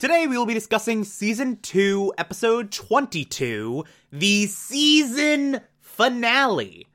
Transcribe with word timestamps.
Today 0.00 0.26
we 0.26 0.38
will 0.38 0.46
be 0.46 0.54
discussing 0.54 1.04
season 1.04 1.58
2, 1.60 2.14
episode 2.16 2.72
22, 2.72 3.84
the 4.10 4.46
season 4.46 5.60
finale, 5.78 6.86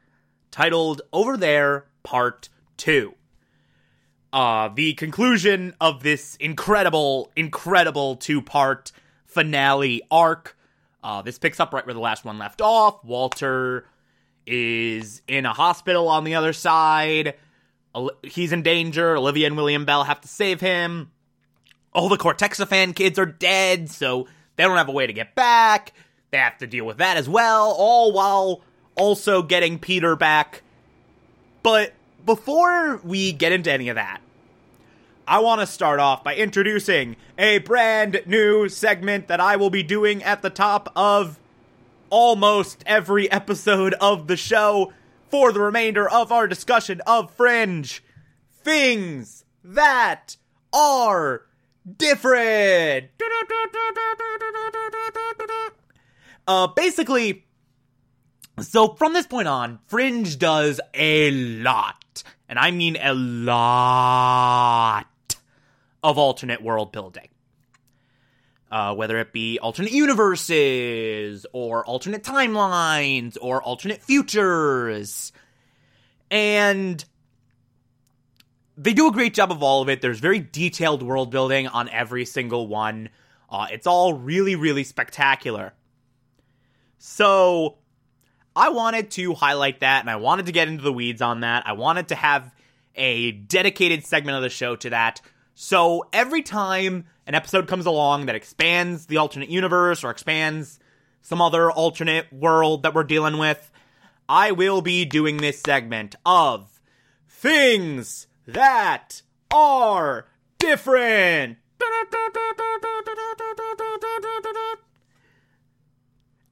titled 0.49 1.03
Over 1.13 1.37
There 1.37 1.85
Part 2.01 2.49
2. 2.77 3.13
Uh, 4.33 4.69
the 4.69 4.95
conclusion 4.95 5.75
of 5.79 6.01
this 6.01 6.35
incredible, 6.37 7.31
incredible 7.35 8.15
two 8.15 8.41
part 8.41 8.91
finale 9.27 10.01
arc. 10.09 10.57
Uh, 11.03 11.21
this 11.21 11.37
picks 11.37 11.59
up 11.59 11.75
right 11.75 11.85
where 11.85 11.93
the 11.93 11.99
last 11.99 12.25
one 12.25 12.39
left 12.39 12.59
off. 12.59 13.05
Walter 13.05 13.85
is 14.47 15.21
in 15.27 15.45
a 15.45 15.53
hospital 15.53 16.07
on 16.07 16.23
the 16.23 16.33
other 16.33 16.53
side. 16.53 17.35
He's 18.23 18.51
in 18.51 18.63
danger. 18.63 19.15
Olivia 19.15 19.45
and 19.45 19.55
William 19.55 19.85
Bell 19.85 20.05
have 20.05 20.21
to 20.21 20.27
save 20.27 20.59
him 20.59 21.11
all 21.95 22.09
the 22.09 22.17
Cortexiphan 22.17 22.93
kids 22.93 23.17
are 23.17 23.25
dead, 23.25 23.89
so 23.89 24.27
they 24.57 24.63
don't 24.63 24.77
have 24.77 24.89
a 24.89 24.91
way 24.91 25.07
to 25.07 25.13
get 25.13 25.33
back. 25.33 25.93
They 26.29 26.37
have 26.37 26.57
to 26.57 26.67
deal 26.67 26.85
with 26.85 26.97
that 26.97 27.15
as 27.15 27.29
well, 27.29 27.73
all 27.77 28.11
while 28.11 28.61
also 28.95 29.41
getting 29.41 29.79
Peter 29.79 30.15
back. 30.17 30.61
But 31.63 31.93
before 32.25 32.97
we 32.97 33.31
get 33.31 33.53
into 33.53 33.71
any 33.71 33.87
of 33.87 33.95
that, 33.95 34.19
I 35.25 35.39
want 35.39 35.61
to 35.61 35.67
start 35.67 35.99
off 35.99 36.23
by 36.23 36.35
introducing 36.35 37.15
a 37.37 37.59
brand 37.59 38.21
new 38.25 38.67
segment 38.67 39.27
that 39.29 39.39
I 39.39 39.55
will 39.55 39.69
be 39.69 39.81
doing 39.81 40.21
at 40.21 40.41
the 40.41 40.49
top 40.49 40.91
of 40.95 41.39
almost 42.09 42.83
every 42.85 43.31
episode 43.31 43.93
of 43.95 44.27
the 44.27 44.37
show 44.37 44.91
for 45.29 45.51
the 45.51 45.61
remainder 45.61 46.07
of 46.07 46.31
our 46.31 46.45
discussion 46.45 47.01
of 47.07 47.31
Fringe. 47.31 48.03
Things 48.51 49.45
that 49.63 50.35
are 50.73 51.45
different. 51.85 53.09
Uh, 56.47 56.67
basically, 56.67 57.45
so 58.59 58.93
from 58.93 59.13
this 59.13 59.27
point 59.27 59.47
on, 59.47 59.79
Fringe 59.87 60.37
does 60.37 60.79
a 60.93 61.31
lot, 61.31 62.23
and 62.47 62.59
I 62.59 62.71
mean 62.71 62.97
a 63.01 63.13
lot 63.13 65.05
of 66.03 66.17
alternate 66.17 66.61
world 66.61 66.91
building. 66.91 67.29
Uh, 68.71 68.93
whether 68.93 69.17
it 69.19 69.31
be 69.31 69.59
alternate 69.59 69.91
universes, 69.91 71.45
or 71.53 71.85
alternate 71.85 72.23
timelines, 72.23 73.37
or 73.39 73.61
alternate 73.61 74.01
futures. 74.01 75.31
And 76.29 77.03
they 78.77 78.93
do 78.93 79.07
a 79.07 79.11
great 79.11 79.33
job 79.33 79.51
of 79.51 79.63
all 79.63 79.81
of 79.81 79.89
it. 79.89 80.01
There's 80.01 80.19
very 80.19 80.39
detailed 80.39 81.01
world 81.01 81.31
building 81.31 81.67
on 81.67 81.89
every 81.89 82.25
single 82.25 82.67
one. 82.67 83.09
Uh, 83.49 83.67
it's 83.71 83.87
all 83.87 84.13
really, 84.13 84.55
really 84.55 84.83
spectacular. 84.83 85.73
So, 86.97 87.77
I 88.55 88.69
wanted 88.69 89.11
to 89.11 89.33
highlight 89.33 89.81
that 89.81 90.01
and 90.01 90.09
I 90.09 90.15
wanted 90.15 90.45
to 90.45 90.53
get 90.53 90.67
into 90.67 90.83
the 90.83 90.93
weeds 90.93 91.21
on 91.21 91.41
that. 91.41 91.67
I 91.67 91.73
wanted 91.73 92.07
to 92.09 92.15
have 92.15 92.53
a 92.95 93.31
dedicated 93.33 94.05
segment 94.05 94.37
of 94.37 94.43
the 94.43 94.49
show 94.49 94.75
to 94.77 94.89
that. 94.91 95.21
So, 95.53 96.05
every 96.11 96.41
time 96.41 97.05
an 97.27 97.35
episode 97.35 97.67
comes 97.67 97.85
along 97.85 98.25
that 98.25 98.35
expands 98.35 99.05
the 99.05 99.17
alternate 99.17 99.49
universe 99.49 100.03
or 100.03 100.11
expands 100.11 100.79
some 101.21 101.41
other 101.41 101.71
alternate 101.71 102.31
world 102.31 102.83
that 102.83 102.93
we're 102.93 103.03
dealing 103.03 103.37
with, 103.37 103.71
I 104.27 104.51
will 104.51 104.81
be 104.81 105.05
doing 105.05 105.37
this 105.37 105.61
segment 105.61 106.15
of 106.25 106.79
things 107.27 108.27
that 108.47 109.21
are 109.53 110.25
different. 110.59 111.57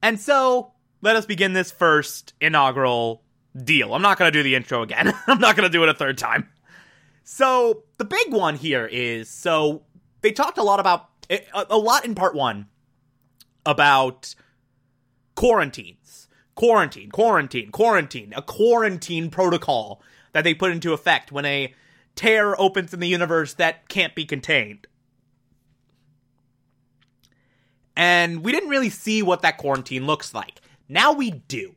And 0.02 0.20
so, 0.20 0.72
let 1.00 1.16
us 1.16 1.24
begin 1.26 1.54
this 1.54 1.70
first 1.70 2.34
inaugural 2.40 3.22
deal. 3.56 3.94
I'm 3.94 4.02
not 4.02 4.18
going 4.18 4.30
to 4.30 4.38
do 4.38 4.42
the 4.42 4.54
intro 4.54 4.82
again. 4.82 5.14
I'm 5.26 5.38
not 5.38 5.56
going 5.56 5.68
to 5.68 5.72
do 5.72 5.82
it 5.82 5.88
a 5.88 5.94
third 5.94 6.18
time. 6.18 6.48
So, 7.22 7.84
the 7.96 8.04
big 8.04 8.32
one 8.32 8.56
here 8.56 8.86
is 8.86 9.30
so 9.30 9.82
they 10.20 10.32
talked 10.32 10.58
a 10.58 10.62
lot 10.62 10.80
about 10.80 11.08
eh, 11.30 11.40
a, 11.52 11.78
lot 11.78 12.04
in 12.04 12.14
part 12.14 12.34
1 12.34 12.66
about 13.64 14.34
quarantines. 15.34 16.28
Quarantine, 16.54 17.10
quarantine, 17.10 17.70
quarantine, 17.70 18.32
a 18.36 18.42
quarantine 18.42 19.28
protocol 19.28 20.00
that 20.32 20.44
they 20.44 20.54
put 20.54 20.70
into 20.70 20.92
effect 20.92 21.32
when 21.32 21.44
a 21.44 21.74
tear 22.14 22.58
opens 22.60 22.94
in 22.94 23.00
the 23.00 23.08
universe 23.08 23.54
that 23.54 23.88
can't 23.88 24.14
be 24.14 24.24
contained. 24.24 24.86
And 27.96 28.44
we 28.44 28.52
didn't 28.52 28.70
really 28.70 28.90
see 28.90 29.22
what 29.22 29.42
that 29.42 29.58
quarantine 29.58 30.06
looks 30.06 30.34
like. 30.34 30.60
Now 30.88 31.12
we 31.12 31.30
do. 31.30 31.74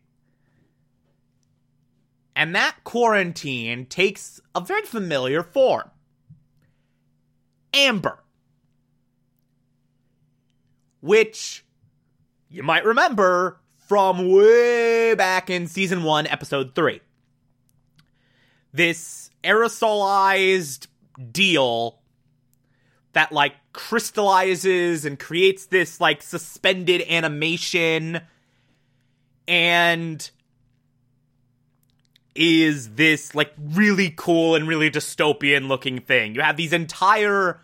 And 2.35 2.55
that 2.55 2.83
quarantine 2.83 3.85
takes 3.85 4.39
a 4.53 4.61
very 4.61 4.83
familiar 4.83 5.43
form 5.43 5.89
Amber. 7.73 8.19
Which 11.01 11.63
you 12.49 12.63
might 12.63 12.85
remember 12.85 13.59
from 13.77 14.31
way 14.31 15.15
back 15.15 15.49
in 15.49 15.67
season 15.67 16.03
1, 16.03 16.27
episode 16.27 16.75
3. 16.75 16.99
This 18.73 19.26
aerosolized 19.47 20.88
deal 21.31 22.00
that 23.13 23.31
like 23.31 23.53
crystallizes 23.74 25.06
and 25.06 25.18
creates 25.18 25.68
this 25.68 26.00
like 26.00 26.22
suspended 26.22 27.02
animation 27.09 28.22
and 29.47 30.30
is 32.35 32.94
this 32.94 33.34
like 33.34 33.52
really 33.58 34.13
cool 34.16 34.53
and 34.53 34.68
really 34.68 34.91
dystopian 34.91 35.68
looking 35.68 36.00
thing. 36.00 36.35
You 36.35 36.41
have 36.41 36.58
these 36.58 36.74
entire 36.74 37.59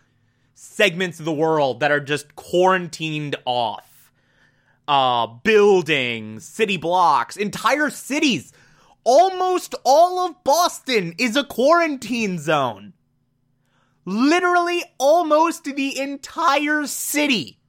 segments 0.56 1.20
of 1.20 1.26
the 1.26 1.34
world 1.34 1.82
that 1.82 1.92
are 1.92 2.00
just 2.00 2.36
quarantined 2.36 3.36
off. 3.46 4.12
Uh 4.88 5.28
buildings, 5.28 6.44
city 6.44 6.78
blocks, 6.78 7.38
entire 7.38 7.90
cities 7.90 8.52
almost 9.04 9.76
all 9.84 10.26
of 10.26 10.44
Boston 10.44 11.14
is 11.18 11.36
a 11.36 11.44
quarantine 11.44 12.40
zone. 12.40 12.94
Literally 14.06 14.84
almost 14.98 15.64
the 15.64 16.00
entire 16.00 16.86
city. 16.88 17.60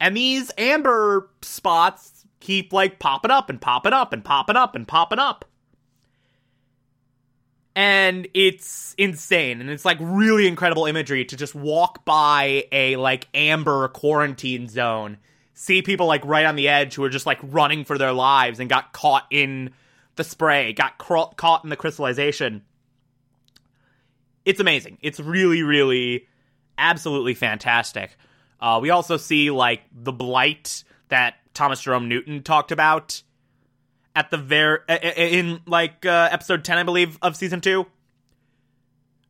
And 0.00 0.16
these 0.16 0.50
amber 0.58 1.30
spots 1.42 2.26
keep 2.40 2.72
like 2.72 2.98
popping 2.98 3.30
up 3.30 3.48
and 3.48 3.60
popping 3.60 3.92
up 3.92 4.12
and 4.12 4.24
popping 4.24 4.56
up 4.56 4.74
and 4.74 4.86
popping 4.86 5.18
up. 5.18 5.44
And 7.74 8.28
it's 8.34 8.94
insane. 8.98 9.60
And 9.60 9.70
it's 9.70 9.84
like 9.84 9.96
really 10.00 10.46
incredible 10.46 10.84
imagery 10.86 11.24
to 11.24 11.36
just 11.36 11.54
walk 11.54 12.04
by 12.04 12.64
a 12.70 12.96
like 12.96 13.28
amber 13.32 13.88
quarantine 13.88 14.68
zone 14.68 15.18
see 15.62 15.80
people 15.80 16.06
like 16.06 16.24
right 16.24 16.44
on 16.44 16.56
the 16.56 16.68
edge 16.68 16.96
who 16.96 17.04
are 17.04 17.08
just 17.08 17.24
like 17.24 17.38
running 17.40 17.84
for 17.84 17.96
their 17.96 18.10
lives 18.12 18.58
and 18.58 18.68
got 18.68 18.92
caught 18.92 19.24
in 19.30 19.70
the 20.16 20.24
spray, 20.24 20.72
got 20.72 20.98
caught 20.98 21.62
in 21.62 21.70
the 21.70 21.76
crystallization. 21.76 22.62
It's 24.44 24.58
amazing. 24.58 24.98
It's 25.02 25.20
really, 25.20 25.62
really, 25.62 26.26
absolutely 26.76 27.34
fantastic. 27.34 28.16
Uh, 28.60 28.80
we 28.82 28.90
also 28.90 29.16
see 29.16 29.52
like 29.52 29.82
the 29.92 30.10
blight 30.10 30.82
that 31.10 31.34
Thomas 31.54 31.80
Jerome 31.80 32.08
Newton 32.08 32.42
talked 32.42 32.72
about 32.72 33.22
at 34.16 34.32
the 34.32 34.38
very 34.38 34.80
in 35.16 35.60
like 35.64 36.04
uh, 36.04 36.28
episode 36.32 36.64
ten, 36.64 36.76
I 36.76 36.82
believe, 36.82 37.18
of 37.22 37.36
season 37.36 37.60
two, 37.60 37.86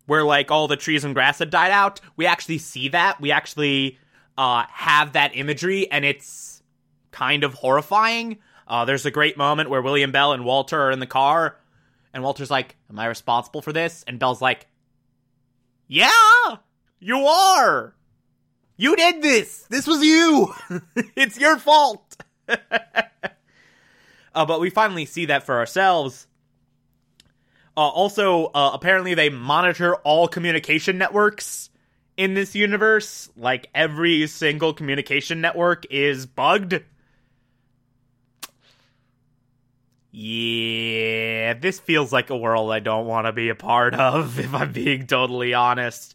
where 0.06 0.24
like 0.24 0.50
all 0.50 0.66
the 0.66 0.76
trees 0.76 1.04
and 1.04 1.12
grass 1.12 1.40
had 1.40 1.50
died 1.50 1.72
out. 1.72 2.00
We 2.16 2.24
actually 2.24 2.56
see 2.56 2.88
that. 2.88 3.20
We 3.20 3.30
actually 3.32 3.98
uh, 4.36 4.64
have 4.70 5.12
that 5.12 5.36
imagery, 5.36 5.90
and 5.90 6.04
it's 6.04 6.62
kind 7.10 7.44
of 7.44 7.54
horrifying. 7.54 8.38
Uh, 8.66 8.84
there's 8.84 9.06
a 9.06 9.10
great 9.10 9.36
moment 9.36 9.70
where 9.70 9.82
William 9.82 10.12
Bell 10.12 10.32
and 10.32 10.44
Walter 10.44 10.80
are 10.80 10.90
in 10.90 11.00
the 11.00 11.06
car, 11.06 11.58
and 12.12 12.22
Walter's 12.22 12.50
like, 12.50 12.76
Am 12.90 12.98
I 12.98 13.06
responsible 13.06 13.62
for 13.62 13.72
this? 13.72 14.04
And 14.06 14.18
Bell's 14.18 14.40
like, 14.40 14.66
Yeah, 15.88 16.56
you 16.98 17.18
are. 17.26 17.94
You 18.76 18.96
did 18.96 19.22
this! 19.22 19.66
This 19.68 19.86
was 19.86 20.02
you! 20.02 20.54
it's 21.16 21.38
your 21.38 21.58
fault! 21.58 22.16
uh, 22.48 22.56
but 24.34 24.60
we 24.60 24.70
finally 24.70 25.04
see 25.04 25.26
that 25.26 25.44
for 25.44 25.58
ourselves. 25.58 26.26
Uh, 27.76 27.80
also, 27.80 28.46
uh, 28.46 28.70
apparently, 28.72 29.14
they 29.14 29.28
monitor 29.28 29.94
all 29.96 30.26
communication 30.26 30.98
networks 30.98 31.70
in 32.16 32.34
this 32.34 32.54
universe. 32.54 33.30
Like, 33.36 33.68
every 33.74 34.26
single 34.26 34.74
communication 34.74 35.40
network 35.40 35.86
is 35.90 36.26
bugged. 36.26 36.82
Yeah, 40.10 41.54
this 41.54 41.80
feels 41.80 42.12
like 42.12 42.28
a 42.28 42.36
world 42.36 42.70
I 42.70 42.80
don't 42.80 43.06
want 43.06 43.26
to 43.26 43.32
be 43.32 43.48
a 43.48 43.54
part 43.54 43.94
of, 43.94 44.38
if 44.38 44.54
I'm 44.54 44.72
being 44.72 45.06
totally 45.06 45.54
honest. 45.54 46.14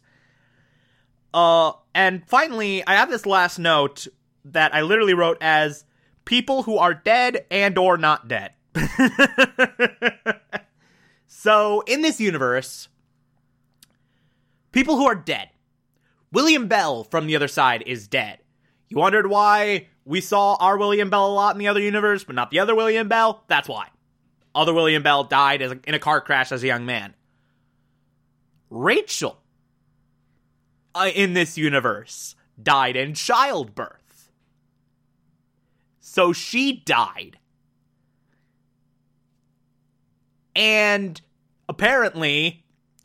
Uh, 1.34 1.72
and 1.94 2.26
finally, 2.26 2.86
I 2.86 2.94
have 2.94 3.10
this 3.10 3.26
last 3.26 3.58
note 3.58 4.06
that 4.44 4.74
I 4.74 4.82
literally 4.82 5.14
wrote 5.14 5.38
as 5.40 5.84
people 6.24 6.62
who 6.62 6.78
are 6.78 6.94
dead 6.94 7.44
and 7.50 7.76
or 7.76 7.98
not 7.98 8.28
dead. 8.28 8.52
so, 11.26 11.80
in 11.86 12.02
this 12.02 12.20
universe, 12.20 12.88
people 14.70 14.96
who 14.96 15.06
are 15.06 15.14
dead. 15.14 15.50
William 16.32 16.68
Bell 16.68 17.04
from 17.04 17.26
the 17.26 17.36
other 17.36 17.48
side 17.48 17.82
is 17.86 18.08
dead. 18.08 18.38
You 18.88 18.98
wondered 18.98 19.28
why 19.28 19.88
we 20.04 20.20
saw 20.20 20.56
our 20.56 20.78
William 20.78 21.10
Bell 21.10 21.26
a 21.26 21.32
lot 21.32 21.54
in 21.54 21.58
the 21.58 21.68
other 21.68 21.80
universe, 21.80 22.24
but 22.24 22.34
not 22.34 22.50
the 22.50 22.58
other 22.58 22.74
William 22.74 23.08
Bell? 23.08 23.44
That's 23.48 23.68
why. 23.68 23.88
Other 24.54 24.74
William 24.74 25.02
Bell 25.02 25.24
died 25.24 25.62
in 25.62 25.94
a 25.94 25.98
car 25.98 26.20
crash 26.20 26.52
as 26.52 26.62
a 26.62 26.66
young 26.66 26.86
man. 26.86 27.14
Rachel, 28.70 29.40
uh, 30.94 31.10
in 31.14 31.34
this 31.34 31.56
universe, 31.56 32.34
died 32.60 32.96
in 32.96 33.14
childbirth. 33.14 34.30
So 36.00 36.32
she 36.32 36.82
died. 36.84 37.38
And 40.56 41.20
apparently, 41.68 42.64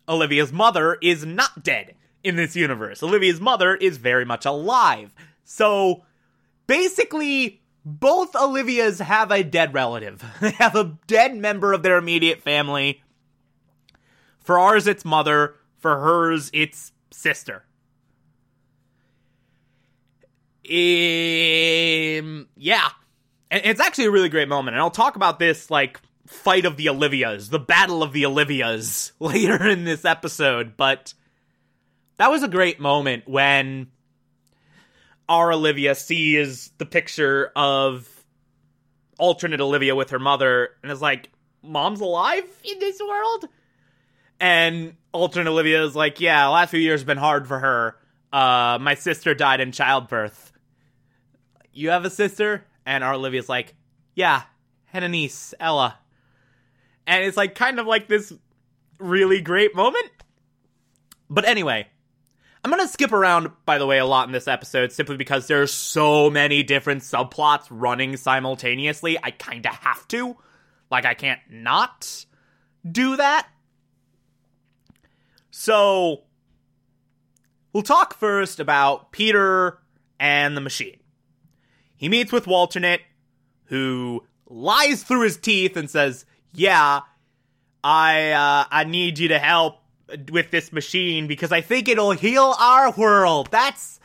Olivia's 0.10 0.52
mother 0.52 0.98
is 1.02 1.25
not 1.25 1.64
dead 1.64 1.96
in 2.24 2.36
this 2.36 2.56
universe. 2.56 3.04
Olivia's 3.04 3.42
mother 3.42 3.75
is 3.75 3.98
very 3.98 4.25
much 4.25 4.46
alive. 4.46 5.14
So 5.44 6.04
basically, 6.68 7.62
both 7.86 8.34
Olivias 8.34 9.02
have 9.02 9.31
a 9.31 9.44
dead 9.44 9.74
relative. 9.74 10.24
They 10.42 10.52
have 10.52 10.75
a 10.75 10.98
dead 11.08 11.36
member 11.36 11.74
of 11.74 11.84
their 11.84 11.98
immediate 11.98 12.42
family. 12.42 13.02
For 14.40 14.58
ours, 14.58 14.88
it's 14.88 15.06
mother. 15.06 15.56
For 15.78 16.00
hers, 16.00 16.50
it's 16.54 16.94
sister. 17.12 17.66
Um, 20.66 22.48
yeah. 22.56 22.90
And 23.52 23.62
it's 23.66 23.81
actually 23.81 24.06
a 24.06 24.12
really 24.12 24.30
great 24.30 24.48
moment. 24.48 24.75
And 24.75 24.81
I'll 24.81 24.90
talk 24.90 25.16
about 25.18 25.40
this, 25.40 25.70
like, 25.70 26.00
fight 26.25 26.66
of 26.66 26.78
the 26.78 26.86
Olivias, 26.88 27.50
the 27.50 27.60
battle 27.60 28.02
of 28.02 28.14
the 28.14 28.24
Olivias 28.24 29.12
later 29.20 29.68
in 29.68 29.84
this 29.84 30.06
episode. 30.06 30.78
But 30.78 31.14
that 32.24 32.31
was 32.31 32.42
a 32.42 32.48
great 32.48 32.80
moment 32.80 33.28
when 33.28 33.88
our 35.28 35.52
Olivia 35.52 35.94
sees 35.94 36.72
the 36.78 36.86
picture 36.86 37.52
of 37.54 38.08
alternate 39.20 39.60
Olivia 39.60 39.94
with 39.94 40.12
her 40.12 40.20
mother 40.20 40.70
and 40.81 40.90
is 40.90 41.02
like, 41.02 41.30
Mom's 41.62 42.00
alive 42.00 42.46
in 42.64 42.80
this 42.80 43.02
world? 43.02 43.50
And 44.40 44.96
alternate 45.12 45.50
Olivia 45.50 45.84
is 45.84 45.98
like, 45.98 46.22
Yeah, 46.22 46.48
last 46.48 46.70
few 46.70 46.80
years 46.80 47.02
have 47.02 47.08
been 47.08 47.18
hard 47.18 47.46
for 47.46 47.60
her. 47.60 47.98
Uh, 48.31 48.78
my 48.80 48.96
sister 48.96 49.34
died 49.34 49.60
in 49.60 49.74
childbirth. 49.74 50.54
You 51.74 51.90
have 51.90 52.06
a 52.06 52.10
sister? 52.10 52.64
And 52.86 53.04
our 53.04 53.16
Olivia's 53.16 53.50
like, 53.50 53.74
Yeah, 54.16 54.44
and 54.94 55.04
a 55.04 55.10
niece, 55.10 55.54
Ella. 55.60 56.00
And 57.06 57.25
it's 57.25 57.36
like 57.36 57.54
kind 57.54 57.81
of 57.81 57.86
like 57.86 58.08
this 58.08 58.31
really 58.98 59.42
great 59.42 59.75
moment. 59.75 60.10
But 61.30 61.44
anyway, 61.44 61.88
I'm 62.63 62.71
gonna 62.71 62.88
skip 62.88 63.12
around, 63.12 63.51
by 63.65 63.77
the 63.77 63.86
way, 63.86 63.98
a 63.98 64.06
lot 64.06 64.27
in 64.27 64.31
this 64.31 64.48
episode 64.48 64.94
simply 64.94 65.18
because 65.18 65.48
there's 65.48 65.71
so 65.71 66.30
many 66.30 66.63
different 66.63 67.01
subplots 67.01 67.68
running 67.69 68.15
simultaneously. 68.15 69.18
I 69.21 69.31
kinda 69.31 69.69
have 69.69 70.07
to. 70.10 70.38
Like, 70.89 71.06
I 71.06 71.13
can't 71.13 71.42
not 71.50 72.25
do 72.89 73.18
that. 73.18 73.48
So, 75.51 76.24
we'll 77.74 77.83
talk 77.83 78.18
first 78.18 78.60
about 78.60 79.12
Peter 79.12 79.80
and 80.19 80.56
the 80.56 80.62
machine. 80.62 81.00
He 81.98 82.07
meets 82.10 82.31
with 82.31 82.48
Walternate, 82.48 83.01
who 83.65 84.24
lies 84.48 85.04
through 85.04 85.24
his 85.24 85.38
teeth 85.38 85.75
and 85.75 85.89
says, 85.89 86.25
Yeah, 86.54 87.01
I, 87.83 88.31
uh, 88.31 88.65
I 88.71 88.83
need 88.86 89.19
you 89.19 89.27
to 89.30 89.39
help 89.39 89.82
with 90.31 90.51
this 90.51 90.71
machine 90.71 91.27
because 91.27 91.51
I 91.51 91.61
think 91.61 91.88
it'll 91.88 92.11
heal 92.11 92.55
our 92.59 92.91
world. 92.91 93.50
That's 93.51 94.00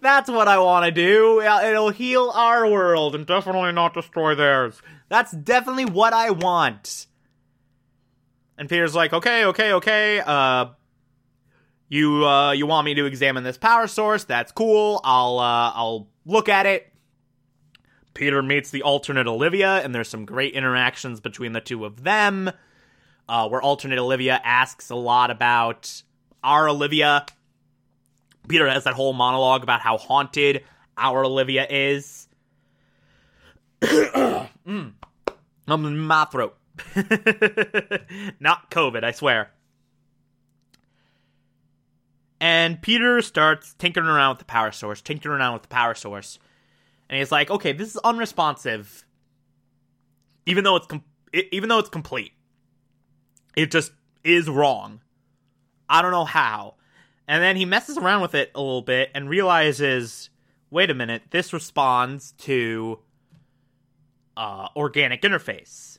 that's 0.00 0.28
what 0.30 0.48
I 0.48 0.58
want 0.58 0.84
to 0.84 0.90
do. 0.90 1.40
It'll 1.40 1.90
heal 1.90 2.30
our 2.34 2.68
world 2.68 3.14
and 3.14 3.26
definitely 3.26 3.72
not 3.72 3.94
destroy 3.94 4.34
theirs. 4.34 4.80
That's 5.08 5.32
definitely 5.32 5.86
what 5.86 6.12
I 6.12 6.30
want. 6.30 7.06
And 8.58 8.68
Peter's 8.68 8.94
like, 8.94 9.12
"Okay, 9.12 9.44
okay, 9.46 9.72
okay. 9.74 10.20
Uh 10.20 10.66
you 11.88 12.26
uh 12.26 12.52
you 12.52 12.66
want 12.66 12.84
me 12.84 12.94
to 12.94 13.04
examine 13.04 13.44
this 13.44 13.58
power 13.58 13.86
source? 13.86 14.24
That's 14.24 14.52
cool. 14.52 15.00
I'll 15.04 15.38
uh 15.38 15.72
I'll 15.74 16.08
look 16.24 16.48
at 16.48 16.66
it." 16.66 16.92
Peter 18.14 18.42
meets 18.42 18.70
the 18.70 18.82
alternate 18.82 19.26
Olivia 19.26 19.82
and 19.84 19.94
there's 19.94 20.08
some 20.08 20.24
great 20.24 20.54
interactions 20.54 21.20
between 21.20 21.52
the 21.52 21.60
two 21.60 21.84
of 21.84 22.02
them 22.02 22.50
uh, 23.28 23.48
where 23.48 23.60
alternate 23.60 23.98
Olivia 23.98 24.40
asks 24.42 24.90
a 24.90 24.96
lot 24.96 25.30
about 25.30 26.02
our 26.42 26.68
Olivia. 26.68 27.26
Peter 28.48 28.68
has 28.68 28.84
that 28.84 28.94
whole 28.94 29.12
monologue 29.12 29.62
about 29.62 29.80
how 29.80 29.98
haunted 29.98 30.64
our 30.96 31.24
Olivia 31.24 31.66
is. 31.68 32.28
mm. 33.82 34.92
I'm 35.68 35.84
in 35.84 35.98
my 35.98 36.24
throat. 36.26 36.56
Not 38.40 38.70
COVID, 38.70 39.02
I 39.02 39.10
swear. 39.10 39.50
And 42.40 42.80
Peter 42.80 43.22
starts 43.22 43.74
tinkering 43.74 44.06
around 44.06 44.32
with 44.32 44.38
the 44.40 44.44
power 44.44 44.70
source, 44.70 45.00
tinkering 45.00 45.40
around 45.40 45.54
with 45.54 45.62
the 45.62 45.68
power 45.68 45.94
source. 45.94 46.38
And 47.08 47.18
he's 47.18 47.32
like, 47.32 47.50
okay, 47.50 47.72
this 47.72 47.90
is 47.90 47.96
unresponsive. 47.98 49.04
Even 50.44 50.64
though 50.64 50.76
it's 50.76 50.86
com- 50.86 51.04
even 51.32 51.68
though 51.68 51.78
it's 51.78 51.88
complete. 51.88 52.32
It 53.56 53.70
just 53.70 53.92
is 54.22 54.48
wrong. 54.48 55.00
I 55.88 56.02
don't 56.02 56.12
know 56.12 56.24
how. 56.24 56.74
And 57.26 57.42
then 57.42 57.56
he 57.56 57.64
messes 57.64 57.98
around 57.98 58.22
with 58.22 58.34
it 58.34 58.52
a 58.54 58.60
little 58.60 58.82
bit 58.82 59.10
and 59.14 59.28
realizes 59.28 60.30
wait 60.70 60.90
a 60.90 60.94
minute, 60.94 61.22
this 61.30 61.52
responds 61.52 62.32
to 62.32 62.98
uh, 64.36 64.68
organic 64.76 65.22
interface. 65.22 65.98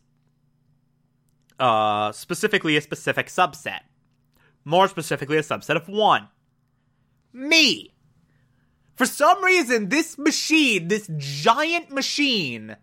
Uh, 1.59 2.11
specifically, 2.11 2.77
a 2.77 2.81
specific 2.81 3.27
subset. 3.27 3.79
More 4.63 4.87
specifically, 4.87 5.37
a 5.37 5.41
subset 5.41 5.75
of 5.75 5.87
one. 5.87 6.27
Me! 7.33 7.93
For 8.95 9.05
some 9.05 9.43
reason, 9.43 9.89
this 9.89 10.17
machine, 10.17 10.87
this 10.87 11.09
giant 11.17 11.91
machine 11.91 12.77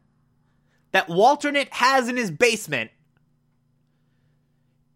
that 0.93 1.09
Walternate 1.09 1.73
has 1.75 2.09
in 2.09 2.17
his 2.17 2.31
basement, 2.31 2.91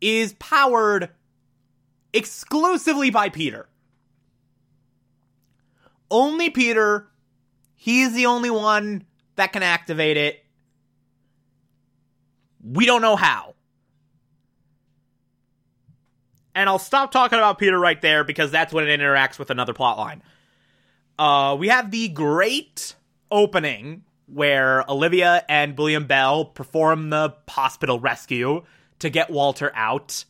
is 0.00 0.34
powered 0.34 1.10
exclusively 2.12 3.10
by 3.10 3.28
Peter. 3.28 3.68
Only 6.10 6.50
Peter. 6.50 7.08
He's 7.74 8.14
the 8.14 8.26
only 8.26 8.50
one 8.50 9.04
that 9.36 9.52
can 9.52 9.62
activate 9.62 10.16
it. 10.16 10.44
We 12.62 12.86
don't 12.86 13.02
know 13.02 13.16
how. 13.16 13.54
And 16.54 16.68
I'll 16.68 16.80
stop 16.80 17.12
talking 17.12 17.38
about 17.38 17.58
Peter 17.58 17.78
right 17.78 18.00
there 18.00 18.24
because 18.24 18.50
that's 18.50 18.72
when 18.72 18.88
it 18.88 19.00
interacts 19.00 19.38
with 19.38 19.50
another 19.50 19.72
plotline. 19.72 20.22
Uh, 21.16 21.56
we 21.58 21.68
have 21.68 21.90
the 21.90 22.08
great 22.08 22.96
opening 23.30 24.02
where 24.26 24.84
Olivia 24.90 25.44
and 25.48 25.78
William 25.78 26.06
Bell 26.06 26.44
perform 26.44 27.10
the 27.10 27.34
hospital 27.48 28.00
rescue 28.00 28.64
to 29.00 29.10
get 29.10 29.30
Walter 29.30 29.70
out. 29.74 30.24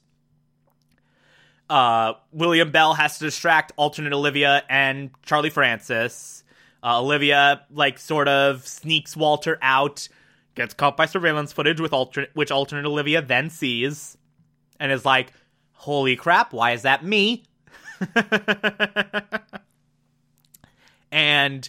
Uh, 1.69 2.15
William 2.33 2.71
Bell 2.71 2.95
has 2.95 3.19
to 3.19 3.25
distract 3.25 3.73
alternate 3.77 4.13
Olivia 4.13 4.63
and 4.69 5.11
Charlie 5.23 5.51
Francis. 5.51 6.45
Uh, 6.83 7.01
Olivia, 7.01 7.63
like, 7.71 7.99
sort 7.99 8.29
of 8.29 8.67
sneaks 8.67 9.17
Walter 9.17 9.59
out, 9.61 10.09
gets 10.55 10.73
caught 10.75 10.97
by 10.97 11.07
surveillance 11.07 11.53
footage 11.53 11.81
with 11.81 11.93
alternate, 11.93 12.31
which 12.35 12.51
alternate 12.51 12.87
Olivia 12.87 13.21
then 13.21 13.51
sees, 13.51 14.17
and 14.79 14.93
is 14.93 15.05
like, 15.05 15.33
"Holy 15.73 16.17
crap! 16.17 16.53
Why 16.53 16.73
is 16.73 16.83
that 16.83 17.05
me?" 17.05 17.45
And 21.11 21.69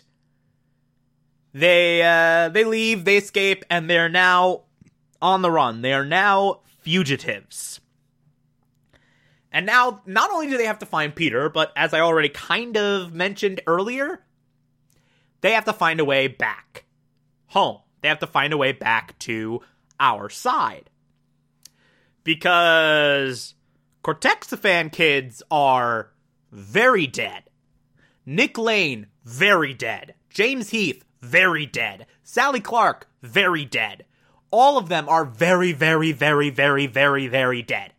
they 1.53 2.01
uh, 2.01 2.49
they 2.49 2.63
leave, 2.63 3.05
they 3.05 3.17
escape, 3.17 3.63
and 3.69 3.89
they're 3.89 4.09
now 4.09 4.63
on 5.21 5.41
the 5.41 5.51
run. 5.51 5.81
They 5.81 5.93
are 5.93 6.05
now 6.05 6.59
fugitives. 6.81 7.79
And 9.51 9.65
now, 9.65 10.01
not 10.05 10.31
only 10.31 10.47
do 10.47 10.57
they 10.57 10.65
have 10.65 10.79
to 10.79 10.85
find 10.85 11.15
Peter, 11.15 11.49
but 11.49 11.71
as 11.75 11.93
I 11.93 12.01
already 12.01 12.29
kind 12.29 12.77
of 12.77 13.13
mentioned 13.13 13.61
earlier, 13.65 14.23
they 15.41 15.53
have 15.53 15.65
to 15.65 15.73
find 15.73 15.99
a 15.99 16.05
way 16.05 16.27
back 16.27 16.85
home. 17.47 17.79
They 18.01 18.07
have 18.07 18.19
to 18.19 18.27
find 18.27 18.53
a 18.53 18.57
way 18.57 18.71
back 18.71 19.17
to 19.19 19.61
our 19.99 20.29
side. 20.29 20.89
Because 22.23 23.55
Cortexiphan 24.03 24.91
kids 24.91 25.41
are 25.49 26.11
very 26.51 27.07
dead. 27.07 27.43
Nick 28.25 28.57
Lane, 28.57 29.07
very 29.25 29.73
dead. 29.73 30.13
James 30.29 30.69
Heath, 30.69 31.03
very 31.21 31.65
dead. 31.65 32.05
Sally 32.23 32.59
Clark, 32.59 33.07
very 33.21 33.65
dead. 33.65 34.05
All 34.51 34.77
of 34.77 34.89
them 34.89 35.07
are 35.07 35.25
very, 35.25 35.71
very, 35.71 36.11
very, 36.11 36.49
very, 36.49 36.87
very, 36.87 37.27
very 37.27 37.61
dead. 37.61 37.93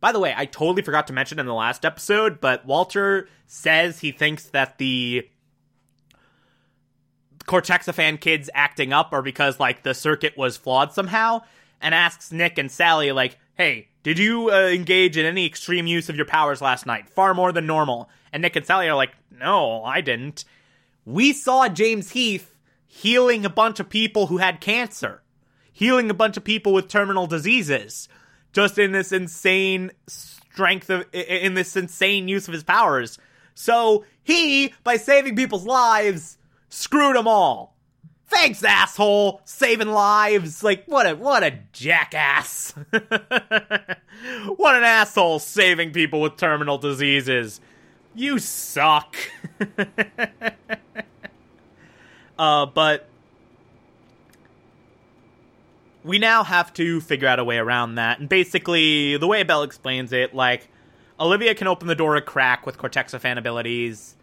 By 0.00 0.12
the 0.12 0.20
way, 0.20 0.34
I 0.36 0.46
totally 0.46 0.82
forgot 0.82 1.06
to 1.08 1.12
mention 1.12 1.38
in 1.38 1.46
the 1.46 1.54
last 1.54 1.84
episode, 1.84 2.40
but 2.40 2.64
Walter 2.66 3.28
says 3.46 4.00
he 4.00 4.12
thinks 4.12 4.44
that 4.46 4.78
the 4.78 5.28
Cortexiphan 7.46 8.20
kids 8.20 8.50
acting 8.54 8.92
up 8.92 9.12
are 9.12 9.22
because 9.22 9.60
like 9.60 9.82
the 9.82 9.94
circuit 9.94 10.36
was 10.36 10.56
flawed 10.56 10.92
somehow, 10.92 11.42
and 11.80 11.94
asks 11.94 12.32
Nick 12.32 12.58
and 12.58 12.70
Sally 12.70 13.12
like, 13.12 13.38
"Hey, 13.54 13.88
did 14.02 14.18
you 14.18 14.50
uh, 14.50 14.68
engage 14.68 15.16
in 15.16 15.24
any 15.24 15.46
extreme 15.46 15.86
use 15.86 16.08
of 16.08 16.16
your 16.16 16.24
powers 16.24 16.60
last 16.60 16.86
night? 16.86 17.08
Far 17.08 17.34
more 17.34 17.52
than 17.52 17.66
normal." 17.66 18.10
And 18.32 18.42
Nick 18.42 18.56
and 18.56 18.66
Sally 18.66 18.88
are 18.88 18.96
like, 18.96 19.12
"No, 19.30 19.84
I 19.84 20.00
didn't." 20.00 20.44
We 21.04 21.32
saw 21.32 21.68
James 21.68 22.10
Heath 22.10 22.54
healing 22.86 23.44
a 23.44 23.50
bunch 23.50 23.78
of 23.78 23.88
people 23.88 24.26
who 24.26 24.38
had 24.38 24.60
cancer, 24.60 25.22
healing 25.76 26.08
a 26.08 26.14
bunch 26.14 26.38
of 26.38 26.44
people 26.44 26.72
with 26.72 26.88
terminal 26.88 27.26
diseases, 27.26 28.08
just 28.54 28.78
in 28.78 28.92
this 28.92 29.12
insane 29.12 29.90
strength 30.06 30.88
of 30.88 31.04
in 31.12 31.52
this 31.52 31.76
insane 31.76 32.28
use 32.28 32.48
of 32.48 32.54
his 32.54 32.64
powers. 32.64 33.18
So 33.54 34.06
he, 34.24 34.72
by 34.84 34.96
saving 34.96 35.36
people's 35.36 35.66
lives, 35.66 36.38
screwed 36.70 37.14
them 37.14 37.28
all. 37.28 37.76
Thanks, 38.28 38.64
asshole, 38.64 39.42
saving 39.44 39.88
lives. 39.88 40.64
Like 40.64 40.86
what 40.86 41.06
a 41.06 41.14
what 41.14 41.44
a 41.44 41.58
jackass. 41.74 42.70
what 42.90 44.76
an 44.76 44.82
asshole 44.82 45.40
saving 45.40 45.92
people 45.92 46.22
with 46.22 46.38
terminal 46.38 46.78
diseases. 46.78 47.60
You 48.14 48.38
suck. 48.38 49.14
uh, 52.38 52.64
but 52.64 53.10
we 56.06 56.18
now 56.18 56.44
have 56.44 56.72
to 56.74 57.00
figure 57.00 57.26
out 57.26 57.38
a 57.38 57.44
way 57.44 57.58
around 57.58 57.96
that. 57.96 58.20
And 58.20 58.28
basically, 58.28 59.16
the 59.16 59.26
way 59.26 59.42
Bell 59.42 59.64
explains 59.64 60.12
it, 60.12 60.34
like, 60.34 60.68
Olivia 61.18 61.54
can 61.54 61.66
open 61.66 61.88
the 61.88 61.94
door 61.94 62.14
a 62.16 62.22
crack 62.22 62.64
with 62.64 62.78
Cortexiphan 62.78 63.38
abilities, 63.38 64.14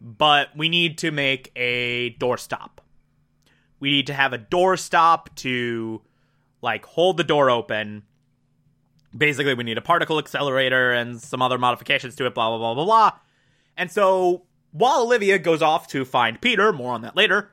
but 0.00 0.54
we 0.54 0.68
need 0.68 0.98
to 0.98 1.10
make 1.10 1.52
a 1.56 2.14
doorstop. 2.20 2.78
We 3.78 3.90
need 3.90 4.06
to 4.08 4.14
have 4.14 4.34
a 4.34 4.38
doorstop 4.38 5.34
to, 5.36 6.02
like, 6.60 6.84
hold 6.84 7.16
the 7.16 7.24
door 7.24 7.48
open. 7.48 8.02
Basically, 9.16 9.54
we 9.54 9.64
need 9.64 9.78
a 9.78 9.82
particle 9.82 10.18
accelerator 10.18 10.92
and 10.92 11.20
some 11.20 11.40
other 11.40 11.58
modifications 11.58 12.14
to 12.16 12.26
it, 12.26 12.34
blah, 12.34 12.50
blah, 12.50 12.58
blah, 12.58 12.74
blah, 12.74 12.84
blah. 12.84 13.18
And 13.76 13.90
so, 13.90 14.42
while 14.72 15.02
Olivia 15.02 15.38
goes 15.38 15.62
off 15.62 15.88
to 15.88 16.04
find 16.04 16.40
Peter, 16.40 16.72
more 16.72 16.92
on 16.92 17.00
that 17.02 17.16
later, 17.16 17.50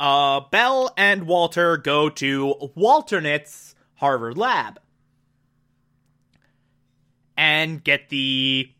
uh, 0.00 0.40
Bell 0.50 0.92
and 0.96 1.26
Walter 1.26 1.76
go 1.76 2.08
to 2.08 2.72
Walternate's 2.76 3.74
Harvard 3.96 4.38
lab 4.38 4.80
and 7.36 7.84
get 7.84 8.08
the 8.08 8.70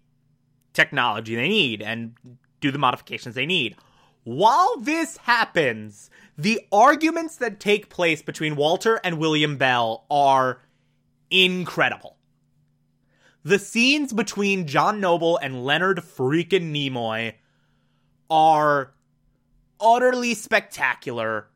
technology 0.73 1.37
they 1.37 1.49
need 1.49 1.83
and 1.83 2.15
do 2.61 2.71
the 2.71 2.79
modifications 2.79 3.35
they 3.35 3.45
need. 3.45 3.77
While 4.25 4.79
this 4.81 5.19
happens, 5.19 6.11
the 6.39 6.61
arguments 6.73 7.37
that 7.37 7.61
take 7.61 7.91
place 7.91 8.23
between 8.23 8.57
Walter 8.57 8.99
and 9.05 9.19
William 9.19 9.59
Bell 9.59 10.07
are 10.11 10.63
incredible. 11.31 12.17
The 13.43 13.59
scenes 13.59 14.13
between 14.13 14.67
John 14.67 15.01
Noble 15.01 15.37
and 15.39 15.65
Leonard 15.65 15.99
freaking 15.99 16.73
Nimoy 16.73 17.35
are 18.31 18.95
utterly 19.81 20.35
spectacular 20.35 21.49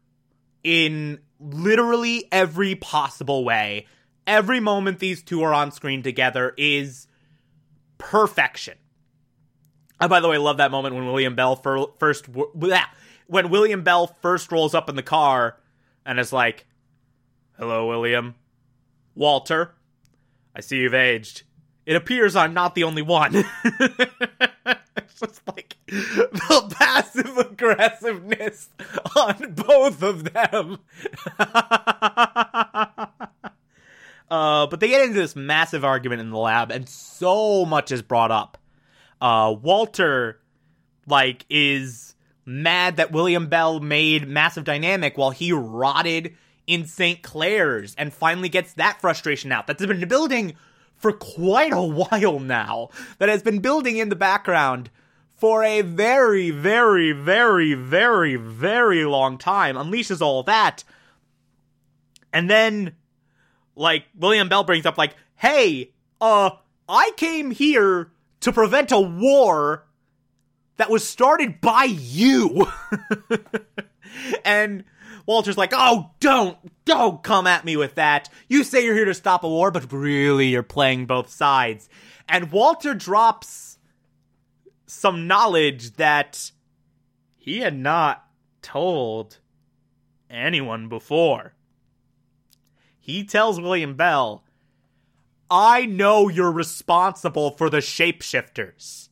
in 0.63 1.21
literally 1.39 2.27
every 2.33 2.75
possible 2.75 3.45
way. 3.45 3.87
Every 4.27 4.61
moment 4.61 4.99
these 4.99 5.23
two 5.23 5.43
are 5.43 5.53
on 5.53 5.71
screen 5.71 6.03
together 6.03 6.55
is 6.57 7.07
perfection. 7.99 8.79
And 10.01 10.11
by 10.11 10.21
the 10.21 10.29
way, 10.29 10.37
I 10.37 10.39
love 10.39 10.57
that 10.57 10.71
moment 10.71 10.95
when 10.95 11.07
William 11.07 11.35
Bell 11.35 11.57
first 11.57 12.27
when 12.29 13.51
William 13.51 13.83
Bell 13.83 14.07
first 14.21 14.51
rolls 14.51 14.75
up 14.75 14.89
in 14.89 14.97
the 14.97 15.03
car 15.03 15.59
and 16.05 16.19
is 16.19 16.33
like, 16.33 16.67
"Hello, 17.59 17.87
William, 17.87 18.35
Walter. 19.15 19.75
I 20.55 20.61
see 20.61 20.79
you've 20.79 20.95
aged. 20.95 21.45
It 21.87 21.97
appears 21.97 22.35
I'm 22.35 22.55
not 22.55 22.75
the 22.75 22.85
only 22.85 23.03
one." 23.03 23.35
it's 23.65 25.21
just 25.21 25.41
like 25.47 25.77
the 25.95 26.75
passive 26.77 27.39
aggressiveness 27.39 28.69
on 29.17 29.55
both 29.55 30.03
of 30.03 30.25
them. 30.33 30.79
uh, 34.31 34.67
but 34.67 34.81
they 34.81 34.89
get 34.89 35.03
into 35.03 35.21
this 35.21 35.37
massive 35.37 35.85
argument 35.85 36.21
in 36.21 36.31
the 36.31 36.39
lab, 36.39 36.73
and 36.73 36.89
so 36.89 37.65
much 37.65 37.93
is 37.93 38.03
brought 38.03 38.31
up. 38.31 38.59
Uh, 39.21 39.55
Walter, 39.61 40.41
like, 41.07 41.47
is 41.49 42.15
mad 42.45 42.97
that 42.97 43.13
William 43.13 43.47
Bell 43.47 43.81
made 43.81 44.29
Massive 44.29 44.65
Dynamic 44.65 45.17
while 45.17 45.31
he 45.31 45.53
rotted 45.53 46.35
in 46.67 46.87
St. 46.87 47.23
Claire's 47.23 47.95
and 47.95 48.13
finally 48.13 48.49
gets 48.49 48.75
that 48.75 49.01
frustration 49.01 49.53
out. 49.53 49.67
That's 49.67 49.85
been 49.85 50.09
building 50.09 50.57
for 50.97 51.13
quite 51.13 51.73
a 51.73 51.83
while 51.83 52.41
now. 52.41 52.89
That 53.19 53.29
has 53.29 53.43
been 53.43 53.61
building 53.61 53.97
in 53.99 54.09
the 54.09 54.17
background 54.17 54.91
for 55.45 55.63
a 55.63 55.83
very, 55.83 56.51
very, 56.51 57.13
very, 57.13 57.75
very, 57.75 58.35
very 58.35 59.05
long 59.05 59.37
time. 59.37 59.77
Unleashes 59.77 60.23
all 60.23 60.43
that. 60.45 60.85
And 62.33 62.49
then, 62.49 62.97
like, 63.77 64.05
William 64.19 64.49
Bell 64.49 64.65
brings 64.65 64.87
up, 64.87 64.97
like, 64.97 65.15
hey, 65.37 65.93
uh, 66.19 66.49
I 66.89 67.11
came 67.19 67.51
here 67.51 68.11
to 68.41 68.53
prevent 68.55 68.91
a 68.91 68.99
war 68.99 69.85
that 70.79 70.89
was 70.89 71.07
started 71.07 71.61
by 71.61 71.85
you. 71.85 72.67
and 74.47 74.85
Walter's 75.27 75.59
like, 75.59 75.75
oh, 75.75 76.13
don't, 76.21 76.57
don't 76.87 77.23
come 77.23 77.47
at 77.47 77.67
me 77.67 77.77
with 77.77 77.97
that. 77.97 78.31
You 78.49 78.65
say 78.65 78.83
you're 78.83 78.95
here 78.95 79.05
to 79.05 79.13
stop 79.13 79.45
a 79.45 79.49
war, 79.51 79.71
but 79.71 79.93
really 79.93 80.47
you're 80.47 80.63
playing 80.63 81.05
both 81.05 81.29
sides. 81.29 81.91
And 82.31 82.51
Walter 82.51 82.95
drops 82.95 83.74
some 84.87 85.27
knowledge 85.27 85.95
that 85.95 86.51
he 87.37 87.61
had 87.61 87.77
not 87.77 88.27
told 88.63 89.39
anyone 90.31 90.89
before. 90.89 91.55
He 92.99 93.25
tells 93.25 93.61
William 93.61 93.95
Bell, 93.95 94.45
I 95.51 95.85
know 95.85 96.29
you're 96.29 96.53
responsible 96.53 97.51
for 97.51 97.69
the 97.69 97.79
shapeshifters 97.79 99.09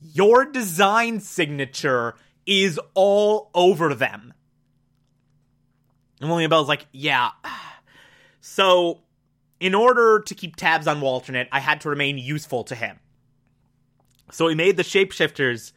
your 0.00 0.44
design 0.44 1.20
signature 1.20 2.14
is 2.46 2.80
all 2.94 3.50
over 3.54 3.94
them. 3.94 4.32
And 6.20 6.30
William 6.30 6.50
Bell's 6.50 6.68
like, 6.68 6.86
yeah. 6.92 7.30
So, 8.40 9.00
in 9.60 9.74
order 9.74 10.20
to 10.20 10.34
keep 10.34 10.56
tabs 10.56 10.86
on 10.86 11.02
Walternate, 11.02 11.48
I 11.52 11.60
had 11.60 11.82
to 11.82 11.90
remain 11.90 12.16
useful 12.16 12.64
to 12.64 12.74
him. 12.74 12.98
So 14.30 14.48
he 14.48 14.54
made 14.54 14.76
the 14.76 14.82
shapeshifters 14.82 15.72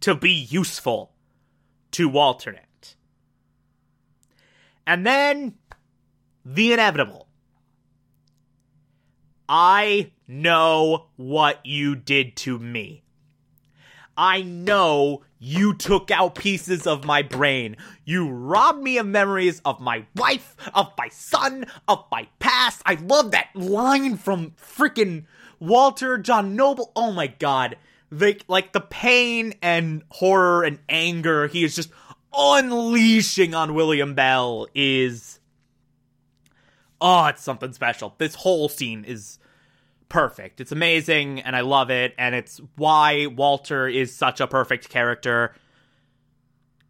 to 0.00 0.14
be 0.14 0.30
useful 0.30 1.12
to 1.92 2.08
Walternate. 2.08 2.96
And 4.86 5.06
then, 5.06 5.54
the 6.44 6.72
inevitable. 6.72 7.28
I 9.48 10.12
know 10.26 11.06
what 11.16 11.64
you 11.64 11.94
did 11.94 12.36
to 12.38 12.58
me. 12.58 13.02
I 14.16 14.42
know 14.42 15.22
you 15.38 15.74
took 15.74 16.10
out 16.10 16.34
pieces 16.34 16.86
of 16.86 17.04
my 17.04 17.22
brain. 17.22 17.76
You 18.04 18.28
robbed 18.28 18.82
me 18.82 18.98
of 18.98 19.06
memories 19.06 19.60
of 19.64 19.80
my 19.80 20.04
wife, 20.14 20.56
of 20.74 20.92
my 20.98 21.08
son, 21.08 21.66
of 21.88 22.04
my 22.10 22.28
past. 22.38 22.82
I 22.84 22.94
love 22.94 23.30
that 23.30 23.48
line 23.54 24.16
from 24.16 24.52
freaking 24.52 25.24
Walter 25.58 26.18
John 26.18 26.56
Noble. 26.56 26.92
Oh 26.94 27.12
my 27.12 27.26
god. 27.26 27.76
The 28.12 28.38
like 28.46 28.72
the 28.72 28.80
pain 28.80 29.54
and 29.62 30.02
horror 30.10 30.62
and 30.64 30.78
anger 30.88 31.46
he 31.46 31.64
is 31.64 31.74
just 31.74 31.90
unleashing 32.34 33.54
on 33.54 33.74
William 33.74 34.14
Bell 34.14 34.68
is 34.74 35.40
oh, 37.00 37.26
it's 37.26 37.42
something 37.42 37.72
special. 37.72 38.14
This 38.18 38.36
whole 38.36 38.68
scene 38.68 39.04
is 39.04 39.38
perfect. 40.08 40.60
It's 40.60 40.70
amazing 40.70 41.40
and 41.40 41.56
I 41.56 41.62
love 41.62 41.90
it 41.90 42.14
and 42.18 42.34
it's 42.34 42.60
why 42.76 43.26
Walter 43.26 43.88
is 43.88 44.14
such 44.14 44.40
a 44.40 44.46
perfect 44.46 44.90
character. 44.90 45.54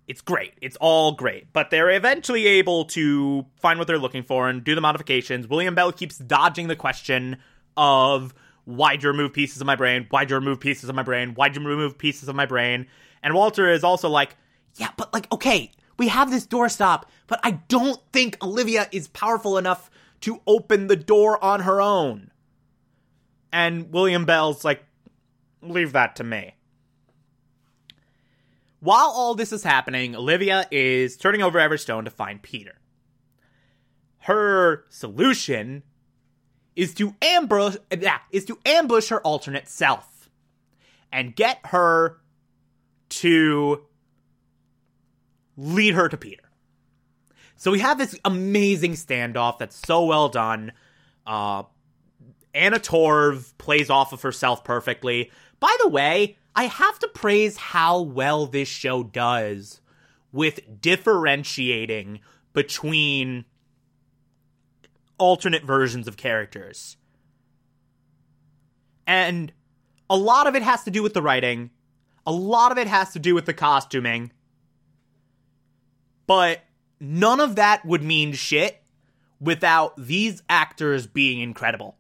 It's 0.09 0.21
great. 0.21 0.55
It's 0.61 0.77
all 0.81 1.13
great. 1.13 1.53
But 1.53 1.71
they're 1.71 1.91
eventually 1.91 2.47
able 2.47 2.87
to 2.87 3.47
find 3.61 3.79
what 3.79 3.87
they're 3.87 3.97
looking 3.97 4.25
for 4.25 4.49
and 4.49 4.65
do 4.65 4.75
the 4.75 4.81
modifications. 4.81 5.47
William 5.47 5.77
Bell 5.77 5.93
keeps 5.93 6.19
dodging 6.19 6.67
the 6.67 6.77
question 6.77 7.39
of 7.77 8.35
why'd 8.65 9.03
you 9.03 9.09
remove 9.09 9.33
pieces 9.33 9.61
of 9.61 9.67
my 9.67 9.77
brain? 9.77 10.07
Why'd 10.11 10.31
you 10.31 10.37
remove 10.37 10.61
pieces 10.61 10.89
of 10.89 10.95
my 10.95 11.03
brain? 11.03 11.35
Why'd 11.35 11.57
you 11.57 11.67
remove 11.67 11.99
pieces 11.99 12.29
of 12.29 12.37
my 12.37 12.47
brain? 12.47 12.87
And 13.23 13.35
Walter 13.35 13.71
is 13.71 13.85
also 13.85 14.09
like, 14.09 14.37
yeah, 14.77 14.91
but 14.97 15.13
like, 15.13 15.31
okay, 15.33 15.71
we 15.99 16.09
have 16.09 16.31
this 16.31 16.47
doorstop, 16.47 17.05
but 17.27 17.41
I 17.43 17.53
don't 17.69 18.01
think 18.13 18.43
Olivia 18.43 18.89
is 18.93 19.09
powerful 19.09 19.59
enough 19.59 19.91
to 20.23 20.41
open 20.47 20.87
the 20.87 20.97
door 20.97 21.43
on 21.43 21.61
her 21.61 21.81
own. 21.81 22.31
And 23.53 23.93
William 23.93 24.25
Bell's 24.25 24.65
like, 24.65 24.85
leave 25.61 25.93
that 25.93 26.17
to 26.17 26.25
me. 26.25 26.55
While 28.81 29.13
all 29.15 29.35
this 29.35 29.53
is 29.53 29.63
happening, 29.63 30.17
Olivia 30.17 30.67
is 30.71 31.17
turning 31.17 31.43
over 31.43 31.59
every 31.59 31.79
stone 31.79 32.05
to 32.05 32.11
find 32.11 32.43
Peter. 32.43 32.81
Her 34.21 34.85
solution 34.89 35.83
is 36.75 36.95
to 36.95 37.15
ambush 37.23 37.77
yeah, 37.97 38.19
is 38.31 38.45
to 38.47 38.59
ambush 38.65 39.09
her 39.09 39.21
alternate 39.21 39.69
self 39.69 40.31
and 41.11 41.37
get 41.37 41.59
her 41.67 42.19
to 43.09 43.83
lead 45.57 45.95
her 45.95 46.09
to 46.09 46.17
Peter. 46.17 46.43
So 47.57 47.71
we 47.71 47.81
have 47.81 47.99
this 47.99 48.19
amazing 48.25 48.93
standoff 48.93 49.59
that's 49.59 49.77
so 49.77 50.05
well 50.05 50.29
done. 50.29 50.73
Uh, 51.27 51.65
Anna 52.55 52.79
Torv 52.79 53.57
plays 53.59 53.89
off 53.89 54.13
of 54.13 54.23
herself 54.23 54.65
perfectly. 54.65 55.31
By 55.61 55.75
the 55.81 55.89
way, 55.89 56.37
I 56.55 56.65
have 56.65 56.99
to 56.99 57.09
praise 57.09 57.57
how 57.57 58.01
well 58.01 58.47
this 58.47 58.69
show 58.69 59.03
does 59.03 59.81
with 60.33 60.81
differentiating 60.81 62.21
between 62.53 63.45
alternate 65.19 65.65
versions 65.65 66.09
of 66.09 66.17
characters. 66.17 66.97
And 69.07 69.53
a 70.09 70.17
lot 70.17 70.47
of 70.47 70.55
it 70.55 70.63
has 70.63 70.85
to 70.85 70.91
do 70.91 71.03
with 71.03 71.15
the 71.15 71.23
writing, 71.23 71.71
a 72.27 72.33
lot 72.33 72.73
of 72.73 72.79
it 72.79 72.87
has 72.87 73.13
to 73.13 73.19
do 73.19 73.35
with 73.35 73.47
the 73.47 73.55
costuming. 73.55 74.33
But 76.27 76.61
none 77.01 77.41
of 77.41 77.57
that 77.57 77.85
would 77.85 78.03
mean 78.03 78.33
shit 78.33 78.81
without 79.41 79.95
these 79.97 80.43
actors 80.49 81.07
being 81.07 81.41
incredible. 81.41 81.97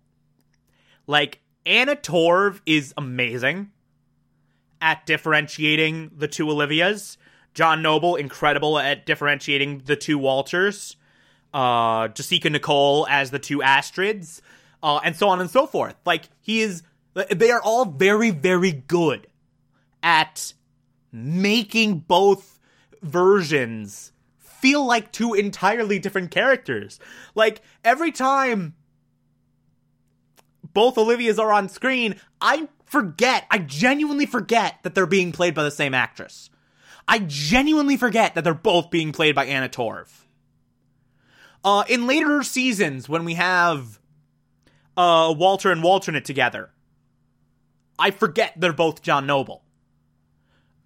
Like, 1.06 1.40
Anna 1.66 1.96
Torv 1.96 2.60
is 2.66 2.94
amazing 2.96 3.70
at 4.80 5.06
differentiating 5.06 6.12
the 6.16 6.28
two 6.28 6.46
Olivias. 6.46 7.16
John 7.54 7.82
Noble, 7.82 8.16
incredible 8.16 8.78
at 8.78 9.04
differentiating 9.04 9.82
the 9.84 9.96
two 9.96 10.18
Walters. 10.18 10.96
Uh, 11.52 12.08
Jasika 12.08 12.50
Nicole 12.50 13.06
as 13.10 13.30
the 13.30 13.38
two 13.38 13.62
Astrids, 13.62 14.40
uh, 14.82 15.00
and 15.04 15.14
so 15.14 15.28
on 15.28 15.40
and 15.40 15.50
so 15.50 15.66
forth. 15.66 15.94
Like, 16.06 16.28
he 16.40 16.62
is, 16.62 16.82
they 17.30 17.50
are 17.50 17.60
all 17.62 17.84
very, 17.84 18.30
very 18.30 18.72
good 18.72 19.26
at 20.02 20.54
making 21.12 21.98
both 22.00 22.58
versions 23.02 24.12
feel 24.38 24.86
like 24.86 25.12
two 25.12 25.34
entirely 25.34 25.98
different 25.98 26.30
characters. 26.30 26.98
Like, 27.34 27.60
every 27.84 28.12
time 28.12 28.74
both 30.72 30.94
Olivias 30.94 31.38
are 31.38 31.52
on 31.52 31.68
screen, 31.68 32.16
I 32.40 32.68
forget, 32.86 33.44
I 33.50 33.58
genuinely 33.58 34.24
forget 34.24 34.78
that 34.84 34.94
they're 34.94 35.06
being 35.06 35.32
played 35.32 35.54
by 35.54 35.64
the 35.64 35.70
same 35.70 35.94
actress. 35.94 36.48
I 37.06 37.18
genuinely 37.18 37.96
forget 37.96 38.36
that 38.36 38.44
they're 38.44 38.54
both 38.54 38.90
being 38.90 39.12
played 39.12 39.34
by 39.34 39.46
Anna 39.46 39.68
Torv. 39.68 40.08
Uh, 41.64 41.84
in 41.88 42.06
later 42.06 42.42
seasons, 42.42 43.08
when 43.08 43.24
we 43.24 43.34
have 43.34 44.00
uh, 44.96 45.32
Walter 45.36 45.70
and 45.70 45.82
Walternate 45.82 46.24
together, 46.24 46.70
I 47.98 48.10
forget 48.10 48.54
they're 48.56 48.72
both 48.72 49.02
John 49.02 49.26
Noble. 49.26 49.62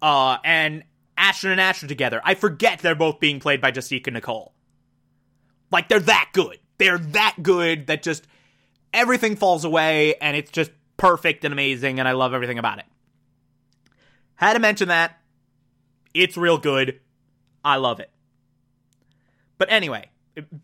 Uh, 0.01 0.37
and 0.43 0.83
Ashton 1.17 1.51
and 1.51 1.59
Ashton 1.59 1.87
together, 1.87 2.21
I 2.23 2.35
forget 2.35 2.79
they're 2.79 2.93
both 2.95 3.19
being 3.19 3.39
played 3.39 3.61
by 3.61 3.71
Jasika 3.71 4.13
Nicole. 4.13 4.53
Like, 5.71 5.89
they're 5.89 5.99
that 6.01 6.29
good. 6.33 6.59
They're 6.77 6.99
that 6.99 7.37
good 7.41 7.87
that 7.87 8.03
just 8.03 8.27
everything 8.93 9.35
falls 9.35 9.65
away 9.65 10.15
and 10.15 10.37
it's 10.37 10.51
just 10.51 10.71
perfect 10.97 11.43
and 11.43 11.53
amazing, 11.53 11.99
and 11.99 12.07
I 12.07 12.11
love 12.11 12.33
everything 12.33 12.59
about 12.59 12.79
it. 12.79 12.85
Had 14.35 14.53
to 14.53 14.59
mention 14.59 14.89
that. 14.89 15.17
It's 16.13 16.37
real 16.37 16.57
good. 16.57 16.99
I 17.65 17.77
love 17.77 17.99
it. 17.99 18.11
But 19.57 19.71
anyway, 19.71 20.09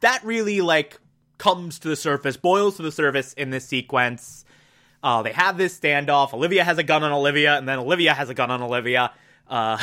that 0.01 0.23
really 0.23 0.61
like 0.61 0.99
comes 1.37 1.79
to 1.79 1.87
the 1.87 1.95
surface, 1.95 2.37
boils 2.37 2.77
to 2.77 2.83
the 2.83 2.91
surface 2.91 3.33
in 3.33 3.49
this 3.49 3.67
sequence. 3.67 4.45
Uh, 5.01 5.21
they 5.21 5.33
have 5.33 5.57
this 5.57 5.77
standoff. 5.77 6.33
Olivia 6.33 6.63
has 6.63 6.77
a 6.77 6.83
gun 6.83 7.03
on 7.03 7.11
Olivia, 7.11 7.57
and 7.57 7.67
then 7.67 7.79
Olivia 7.79 8.13
has 8.13 8.29
a 8.29 8.33
gun 8.33 8.49
on 8.51 8.61
Olivia. 8.61 9.11
Uh, 9.47 9.77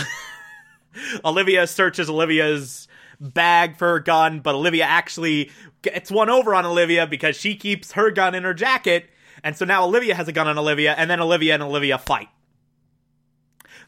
Olivia 1.25 1.67
searches 1.67 2.09
Olivia's 2.09 2.89
bag 3.21 3.77
for 3.77 3.89
her 3.89 4.01
gun, 4.01 4.41
but 4.41 4.55
Olivia 4.55 4.85
actually 4.85 5.51
gets 5.83 6.11
one 6.11 6.31
over 6.31 6.55
on 6.55 6.65
Olivia 6.65 7.07
because 7.07 7.37
she 7.37 7.55
keeps 7.55 7.93
her 7.93 8.11
gun 8.11 8.35
in 8.35 8.45
her 8.45 8.55
jacket. 8.55 9.11
And 9.45 9.57
so 9.57 9.65
now 9.65 9.85
Olivia 9.85 10.15
has 10.15 10.29
a 10.29 10.33
gun 10.33 10.49
on 10.49 10.57
Olivia, 10.59 10.95
and 10.97 11.11
then 11.11 11.21
Olivia 11.21 11.55
and 11.55 11.63
Olivia 11.63 11.99
fight. 11.99 12.29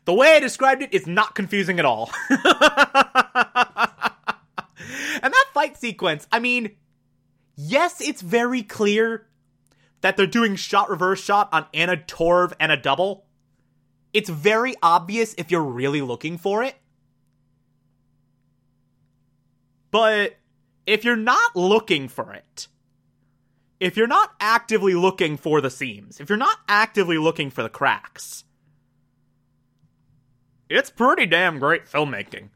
The 0.04 0.12
way 0.12 0.34
I 0.34 0.40
described 0.40 0.82
it 0.82 0.92
is 0.92 1.06
not 1.06 1.34
confusing 1.34 1.78
at 1.78 1.84
all. 1.84 2.10
Fight 5.62 5.76
sequence, 5.78 6.26
I 6.32 6.40
mean, 6.40 6.72
yes, 7.54 8.00
it's 8.00 8.20
very 8.20 8.64
clear 8.64 9.28
that 10.00 10.16
they're 10.16 10.26
doing 10.26 10.56
shot 10.56 10.90
reverse 10.90 11.22
shot 11.22 11.48
on 11.52 11.66
Anna 11.72 11.96
Torv 11.96 12.52
and 12.58 12.72
a 12.72 12.76
double. 12.76 13.26
It's 14.12 14.28
very 14.28 14.74
obvious 14.82 15.36
if 15.38 15.52
you're 15.52 15.62
really 15.62 16.00
looking 16.00 16.36
for 16.36 16.64
it. 16.64 16.74
But 19.92 20.36
if 20.84 21.04
you're 21.04 21.14
not 21.14 21.54
looking 21.54 22.08
for 22.08 22.32
it, 22.32 22.66
if 23.78 23.96
you're 23.96 24.08
not 24.08 24.32
actively 24.40 24.94
looking 24.94 25.36
for 25.36 25.60
the 25.60 25.70
seams, 25.70 26.18
if 26.18 26.28
you're 26.28 26.36
not 26.36 26.58
actively 26.68 27.18
looking 27.18 27.50
for 27.50 27.62
the 27.62 27.68
cracks, 27.68 28.42
it's 30.68 30.90
pretty 30.90 31.26
damn 31.26 31.60
great 31.60 31.86
filmmaking 31.86 32.48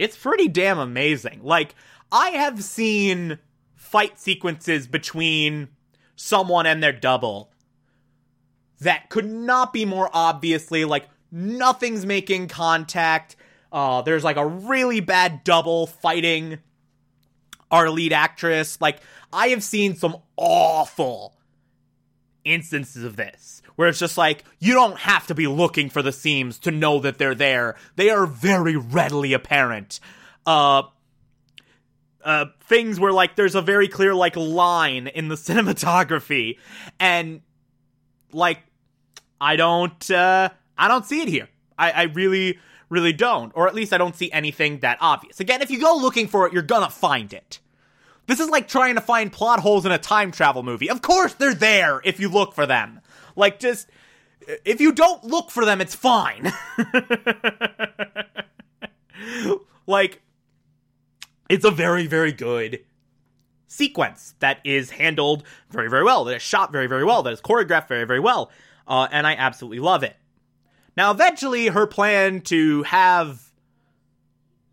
it's 0.00 0.16
pretty 0.16 0.48
damn 0.48 0.78
amazing. 0.78 1.40
Like, 1.42 1.74
I 2.12 2.30
have 2.30 2.62
seen 2.62 3.38
fight 3.76 4.18
sequences 4.18 4.86
between 4.86 5.68
someone 6.16 6.66
and 6.66 6.82
their 6.82 6.92
double 6.92 7.50
that 8.80 9.08
could 9.10 9.26
not 9.26 9.72
be 9.72 9.84
more 9.84 10.10
obviously 10.12 10.84
like 10.84 11.08
nothing's 11.30 12.04
making 12.04 12.48
contact. 12.48 13.36
Uh, 13.72 14.02
there's 14.02 14.24
like 14.24 14.36
a 14.36 14.46
really 14.46 15.00
bad 15.00 15.44
double 15.44 15.86
fighting 15.86 16.58
our 17.70 17.88
lead 17.90 18.12
actress. 18.12 18.80
Like, 18.80 18.98
I 19.32 19.48
have 19.48 19.62
seen 19.62 19.94
some 19.94 20.16
awful 20.36 21.36
instances 22.44 23.04
of 23.04 23.16
this 23.16 23.62
where 23.76 23.88
it's 23.88 23.98
just 23.98 24.18
like 24.18 24.44
you 24.58 24.74
don't 24.74 24.98
have 24.98 25.26
to 25.26 25.34
be 25.34 25.46
looking 25.46 25.90
for 25.90 26.02
the 26.02 26.12
seams 26.12 26.58
to 26.58 26.70
know 26.70 26.98
that 27.00 27.18
they're 27.18 27.34
there. 27.34 27.76
They 27.96 28.10
are 28.10 28.26
very 28.26 28.76
readily 28.76 29.32
apparent. 29.32 30.00
Uh 30.46 30.82
uh 32.24 32.46
things 32.62 33.00
where 33.00 33.12
like 33.12 33.36
there's 33.36 33.54
a 33.54 33.62
very 33.62 33.88
clear 33.88 34.14
like 34.14 34.36
line 34.36 35.06
in 35.06 35.28
the 35.28 35.34
cinematography 35.36 36.58
and 36.98 37.40
like 38.32 38.60
I 39.40 39.56
don't 39.56 40.10
uh 40.10 40.50
I 40.76 40.88
don't 40.88 41.06
see 41.06 41.22
it 41.22 41.28
here. 41.28 41.48
I 41.78 41.90
I 41.90 42.02
really 42.04 42.58
really 42.88 43.12
don't 43.12 43.52
or 43.54 43.68
at 43.68 43.74
least 43.74 43.92
I 43.92 43.98
don't 43.98 44.16
see 44.16 44.30
anything 44.32 44.80
that 44.80 44.98
obvious. 45.00 45.40
Again, 45.40 45.62
if 45.62 45.70
you 45.70 45.80
go 45.80 45.96
looking 45.96 46.28
for 46.28 46.46
it, 46.46 46.52
you're 46.52 46.62
gonna 46.62 46.90
find 46.90 47.32
it. 47.32 47.60
This 48.30 48.38
is 48.38 48.48
like 48.48 48.68
trying 48.68 48.94
to 48.94 49.00
find 49.00 49.32
plot 49.32 49.58
holes 49.58 49.84
in 49.84 49.90
a 49.90 49.98
time 49.98 50.30
travel 50.30 50.62
movie. 50.62 50.88
Of 50.88 51.02
course 51.02 51.34
they're 51.34 51.52
there 51.52 52.00
if 52.04 52.20
you 52.20 52.28
look 52.28 52.54
for 52.54 52.64
them. 52.64 53.00
Like, 53.34 53.58
just 53.58 53.88
if 54.64 54.80
you 54.80 54.92
don't 54.92 55.24
look 55.24 55.50
for 55.50 55.64
them, 55.64 55.80
it's 55.80 55.96
fine. 55.96 56.52
like, 59.88 60.22
it's 61.50 61.64
a 61.64 61.70
very, 61.70 62.06
very 62.06 62.32
good 62.32 62.80
sequence 63.66 64.34
that 64.38 64.60
is 64.64 64.90
handled 64.90 65.42
very, 65.70 65.90
very 65.90 66.04
well, 66.04 66.24
that 66.24 66.36
is 66.36 66.42
shot 66.42 66.72
very, 66.72 66.86
very 66.86 67.04
well, 67.04 67.22
that 67.22 67.32
is 67.32 67.40
choreographed 67.40 67.88
very, 67.88 68.04
very 68.04 68.20
well, 68.20 68.50
uh, 68.88 69.08
and 69.10 69.26
I 69.26 69.34
absolutely 69.34 69.80
love 69.80 70.02
it. 70.02 70.16
Now, 70.96 71.10
eventually, 71.10 71.66
her 71.66 71.86
plan 71.86 72.40
to 72.42 72.84
have 72.84 73.42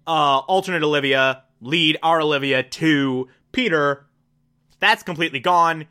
uh, 0.06 0.40
alternate 0.40 0.84
Olivia 0.84 1.44
lead 1.62 1.98
our 2.04 2.22
Olivia 2.22 2.62
to 2.62 3.28
Peter, 3.52 4.06
that's 4.80 5.02
completely 5.04 5.40
gone. 5.40 5.86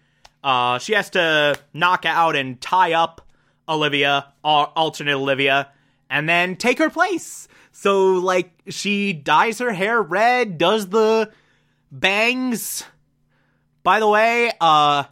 Uh, 0.44 0.78
she 0.78 0.92
has 0.92 1.10
to 1.10 1.58
knock 1.74 2.04
out 2.06 2.36
and 2.36 2.60
tie 2.60 2.92
up 2.92 3.26
Olivia, 3.68 4.32
uh, 4.44 4.66
alternate 4.76 5.16
Olivia, 5.16 5.68
and 6.08 6.28
then 6.28 6.54
take 6.54 6.78
her 6.78 6.90
place. 6.90 7.48
So, 7.78 8.14
like, 8.14 8.52
she 8.68 9.12
dyes 9.12 9.58
her 9.58 9.70
hair 9.70 10.00
red, 10.00 10.56
does 10.56 10.88
the 10.88 11.30
bangs. 11.92 12.84
By 13.82 14.00
the 14.00 14.08
way, 14.08 14.50
uh, 14.62 15.04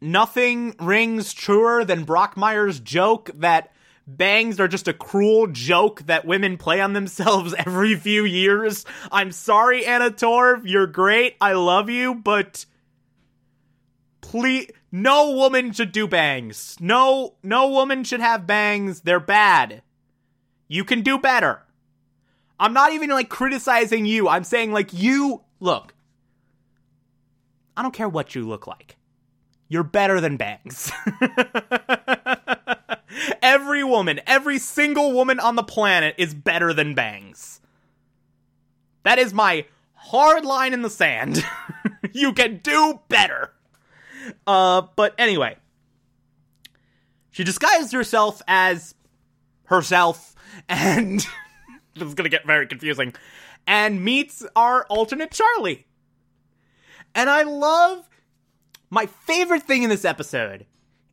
nothing 0.00 0.74
rings 0.80 1.34
truer 1.34 1.84
than 1.84 2.06
Brockmire's 2.06 2.80
joke 2.80 3.30
that 3.34 3.74
bangs 4.06 4.58
are 4.58 4.68
just 4.68 4.88
a 4.88 4.94
cruel 4.94 5.48
joke 5.48 6.00
that 6.06 6.24
women 6.24 6.56
play 6.56 6.80
on 6.80 6.94
themselves 6.94 7.54
every 7.58 7.94
few 7.94 8.24
years. 8.24 8.86
I'm 9.12 9.32
sorry, 9.32 9.84
Anna 9.84 10.10
Torv, 10.10 10.62
you're 10.64 10.86
great, 10.86 11.36
I 11.42 11.52
love 11.52 11.90
you, 11.90 12.14
but 12.14 12.64
please, 14.22 14.70
no 14.90 15.32
woman 15.32 15.72
should 15.72 15.92
do 15.92 16.08
bangs. 16.08 16.78
No, 16.80 17.34
no 17.42 17.68
woman 17.68 18.02
should 18.02 18.20
have 18.20 18.46
bangs. 18.46 19.02
They're 19.02 19.20
bad. 19.20 19.82
You 20.72 20.84
can 20.84 21.02
do 21.02 21.18
better. 21.18 21.60
I'm 22.58 22.72
not 22.72 22.94
even 22.94 23.10
like 23.10 23.28
criticizing 23.28 24.06
you. 24.06 24.26
I'm 24.26 24.42
saying 24.42 24.72
like 24.72 24.94
you 24.94 25.42
look. 25.60 25.92
I 27.76 27.82
don't 27.82 27.92
care 27.92 28.08
what 28.08 28.34
you 28.34 28.48
look 28.48 28.66
like. 28.66 28.96
You're 29.68 29.82
better 29.82 30.18
than 30.18 30.38
bangs. 30.38 30.90
every 33.42 33.84
woman, 33.84 34.20
every 34.26 34.58
single 34.58 35.12
woman 35.12 35.38
on 35.38 35.56
the 35.56 35.62
planet 35.62 36.14
is 36.16 36.32
better 36.32 36.72
than 36.72 36.94
bangs. 36.94 37.60
That 39.02 39.18
is 39.18 39.34
my 39.34 39.66
hard 39.92 40.46
line 40.46 40.72
in 40.72 40.80
the 40.80 40.88
sand. 40.88 41.44
you 42.12 42.32
can 42.32 42.60
do 42.62 42.98
better. 43.08 43.52
Uh, 44.46 44.86
but 44.96 45.14
anyway, 45.18 45.56
she 47.30 47.44
disguised 47.44 47.92
herself 47.92 48.40
as 48.48 48.94
herself, 49.72 50.34
and 50.68 51.20
this 51.94 52.08
is 52.08 52.14
gonna 52.14 52.28
get 52.28 52.46
very 52.46 52.66
confusing, 52.66 53.14
and 53.66 54.04
meets 54.04 54.44
our 54.54 54.84
alternate 54.86 55.30
Charlie. 55.30 55.86
And 57.14 57.28
I 57.28 57.42
love 57.42 58.08
my 58.90 59.06
favorite 59.06 59.62
thing 59.62 59.82
in 59.82 59.90
this 59.90 60.04
episode 60.04 60.66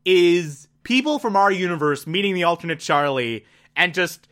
is 0.06 0.68
people 0.84 1.20
from 1.20 1.36
our 1.36 1.52
universe 1.52 2.08
meeting 2.08 2.34
the 2.34 2.44
alternate 2.44 2.80
Charlie 2.80 3.46
and 3.76 3.94
just 3.94 4.28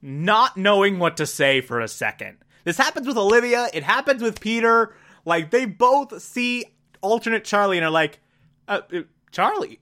not 0.00 0.56
knowing 0.56 0.98
what 0.98 1.16
to 1.18 1.26
say 1.26 1.60
for 1.60 1.80
a 1.80 1.88
second. 1.88 2.38
This 2.64 2.76
happens 2.76 3.06
with 3.06 3.16
Olivia, 3.16 3.68
it 3.72 3.82
happens 3.82 4.22
with 4.22 4.40
Peter. 4.40 4.94
Like, 5.24 5.50
they 5.50 5.64
both 5.64 6.20
see 6.20 6.64
alternate 7.00 7.44
Charlie 7.44 7.78
and 7.78 7.84
are 7.84 7.90
like, 7.90 8.20
uh, 8.66 8.80
uh, 8.92 9.02
Charlie, 9.30 9.80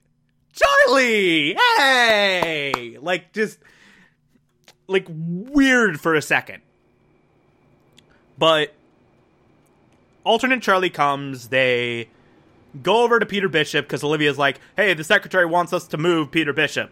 Charlie, 0.61 1.55
hey! 1.77 2.99
Like, 3.01 3.33
just, 3.33 3.59
like, 4.87 5.07
weird 5.09 6.01
for 6.01 6.14
a 6.14 6.23
second. 6.23 6.62
But, 8.38 8.75
alternate 10.25 10.62
Charlie 10.62 10.90
comes, 10.90 11.49
they 11.49 12.09
go 12.83 13.03
over 13.03 13.18
to 13.18 13.27
Peter 13.27 13.49
Bishop 13.49 13.87
because 13.87 14.05
Olivia's 14.05 14.38
like, 14.38 14.61
hey, 14.77 14.94
the 14.94 15.05
secretary 15.05 15.46
wants 15.46 15.73
us 15.73 15.87
to 15.88 15.96
move 15.96 16.31
Peter 16.31 16.53
Bishop. 16.53 16.90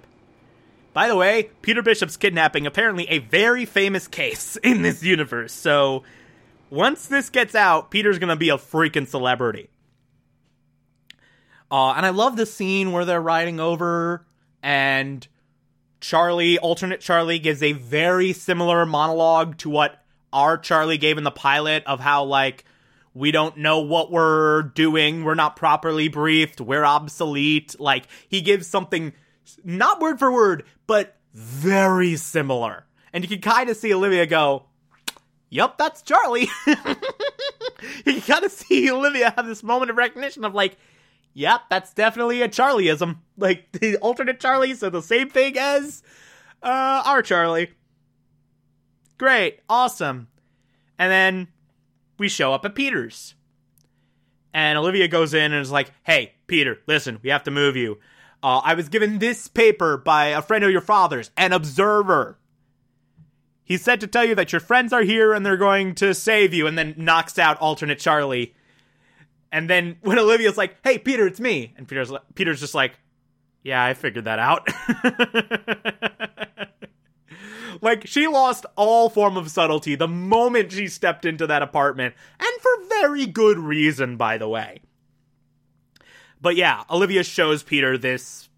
By 0.92 1.08
the 1.08 1.16
way, 1.16 1.50
Peter 1.62 1.82
Bishop's 1.82 2.16
kidnapping 2.16 2.66
apparently 2.66 3.08
a 3.08 3.18
very 3.18 3.64
famous 3.64 4.08
case 4.08 4.56
in 4.62 4.82
this 4.82 5.02
universe. 5.02 5.52
So 5.52 6.02
once 6.70 7.06
this 7.06 7.30
gets 7.30 7.54
out, 7.54 7.90
Peter's 7.90 8.18
gonna 8.18 8.36
be 8.36 8.48
a 8.48 8.56
freaking 8.58 9.06
celebrity. 9.06 9.68
Uh, 11.70 11.92
and 11.92 12.06
I 12.06 12.10
love 12.10 12.36
the 12.36 12.46
scene 12.46 12.92
where 12.92 13.04
they're 13.04 13.20
riding 13.20 13.60
over 13.60 14.26
and 14.62 15.26
Charlie, 16.00 16.58
alternate 16.58 17.00
Charlie, 17.00 17.38
gives 17.38 17.62
a 17.62 17.72
very 17.72 18.32
similar 18.32 18.86
monologue 18.86 19.58
to 19.58 19.70
what 19.70 20.02
our 20.32 20.58
Charlie 20.58 20.98
gave 20.98 21.18
in 21.18 21.24
the 21.24 21.30
pilot 21.30 21.82
of 21.86 22.00
how 22.00 22.24
like 22.24 22.64
we 23.14 23.30
don't 23.30 23.56
know 23.56 23.80
what 23.80 24.10
we're 24.10 24.62
doing, 24.62 25.24
we're 25.24 25.34
not 25.34 25.56
properly 25.56 26.08
briefed, 26.08 26.60
we're 26.60 26.84
obsolete. 26.84 27.78
Like 27.80 28.04
he 28.28 28.40
gives 28.40 28.66
something 28.66 29.12
not 29.64 30.00
word 30.00 30.18
for 30.18 30.30
word, 30.30 30.64
but 30.86 31.16
very 31.34 32.16
similar. 32.16 32.86
And 33.12 33.24
you 33.24 33.28
can 33.28 33.40
kind 33.40 33.70
of 33.70 33.76
see 33.76 33.92
Olivia 33.92 34.26
go, 34.26 34.64
Yep, 35.50 35.78
that's 35.78 36.02
Charlie. 36.02 36.48
you 36.66 36.76
can 38.04 38.20
kind 38.20 38.44
of 38.44 38.52
see 38.52 38.90
Olivia 38.90 39.32
have 39.34 39.46
this 39.46 39.62
moment 39.62 39.90
of 39.90 39.96
recognition 39.96 40.44
of 40.44 40.54
like, 40.54 40.76
Yep, 41.34 41.62
that's 41.70 41.94
definitely 41.94 42.42
a 42.42 42.48
Charlieism. 42.48 43.18
Like 43.36 43.70
the 43.72 43.96
alternate 43.98 44.40
Charlie 44.40 44.74
so 44.74 44.90
the 44.90 45.02
same 45.02 45.30
thing 45.30 45.56
as 45.58 46.02
uh, 46.62 47.02
our 47.04 47.22
Charlie. 47.22 47.72
Great, 49.18 49.60
awesome. 49.68 50.28
And 50.98 51.10
then 51.10 51.48
we 52.18 52.28
show 52.28 52.52
up 52.52 52.64
at 52.64 52.74
Peter's. 52.74 53.34
And 54.52 54.78
Olivia 54.78 55.08
goes 55.08 55.34
in 55.34 55.52
and 55.52 55.60
is 55.60 55.70
like, 55.70 55.92
hey, 56.04 56.32
Peter, 56.46 56.78
listen, 56.86 57.18
we 57.22 57.30
have 57.30 57.44
to 57.44 57.50
move 57.50 57.76
you. 57.76 57.98
Uh, 58.42 58.60
I 58.64 58.74
was 58.74 58.88
given 58.88 59.18
this 59.18 59.48
paper 59.48 59.96
by 59.96 60.26
a 60.26 60.42
friend 60.42 60.64
of 60.64 60.70
your 60.70 60.80
father's, 60.80 61.30
an 61.36 61.52
observer. 61.52 62.38
He 63.64 63.76
said 63.76 64.00
to 64.00 64.06
tell 64.06 64.24
you 64.24 64.34
that 64.36 64.52
your 64.52 64.60
friends 64.60 64.92
are 64.92 65.02
here 65.02 65.34
and 65.34 65.44
they're 65.44 65.56
going 65.56 65.94
to 65.96 66.14
save 66.14 66.54
you, 66.54 66.66
and 66.66 66.78
then 66.78 66.94
knocks 66.96 67.38
out 67.38 67.58
alternate 67.58 67.98
Charlie. 67.98 68.54
And 69.50 69.68
then 69.68 69.96
when 70.02 70.18
Olivia's 70.18 70.56
like, 70.56 70.76
"Hey, 70.84 70.98
Peter, 70.98 71.26
it's 71.26 71.40
me," 71.40 71.72
and 71.76 71.88
Peter's 71.88 72.12
Peter's 72.34 72.60
just 72.60 72.74
like, 72.74 72.98
"Yeah, 73.62 73.82
I 73.82 73.94
figured 73.94 74.26
that 74.26 74.38
out." 74.38 74.68
like 77.80 78.06
she 78.06 78.26
lost 78.26 78.66
all 78.76 79.08
form 79.08 79.36
of 79.36 79.50
subtlety 79.50 79.94
the 79.94 80.08
moment 80.08 80.72
she 80.72 80.86
stepped 80.88 81.24
into 81.24 81.46
that 81.46 81.62
apartment, 81.62 82.14
and 82.38 82.60
for 82.60 82.88
very 82.88 83.26
good 83.26 83.58
reason, 83.58 84.16
by 84.16 84.38
the 84.38 84.48
way. 84.48 84.80
But 86.40 86.56
yeah, 86.56 86.84
Olivia 86.90 87.24
shows 87.24 87.62
Peter 87.62 87.98
this 87.98 88.48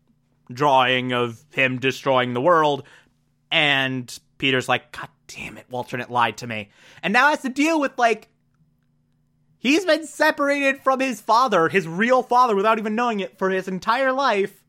drawing 0.52 1.12
of 1.12 1.44
him 1.52 1.78
destroying 1.78 2.34
the 2.34 2.40
world, 2.40 2.84
and 3.50 4.18
Peter's 4.38 4.68
like, 4.68 4.92
God 4.92 5.08
damn 5.28 5.56
it, 5.56 5.66
Walternate 5.70 6.10
lied 6.10 6.38
to 6.38 6.46
me. 6.46 6.70
And 7.02 7.12
now 7.12 7.28
has 7.28 7.42
to 7.42 7.48
deal 7.48 7.80
with, 7.80 7.96
like, 7.98 8.28
he's 9.60 9.84
been 9.84 10.04
separated 10.04 10.80
from 10.80 10.98
his 10.98 11.20
father, 11.20 11.68
his 11.68 11.86
real 11.86 12.24
father, 12.24 12.56
without 12.56 12.78
even 12.80 12.96
knowing 12.96 13.20
it 13.20 13.38
for 13.38 13.50
his 13.50 13.68
entire 13.68 14.10
life. 14.12 14.64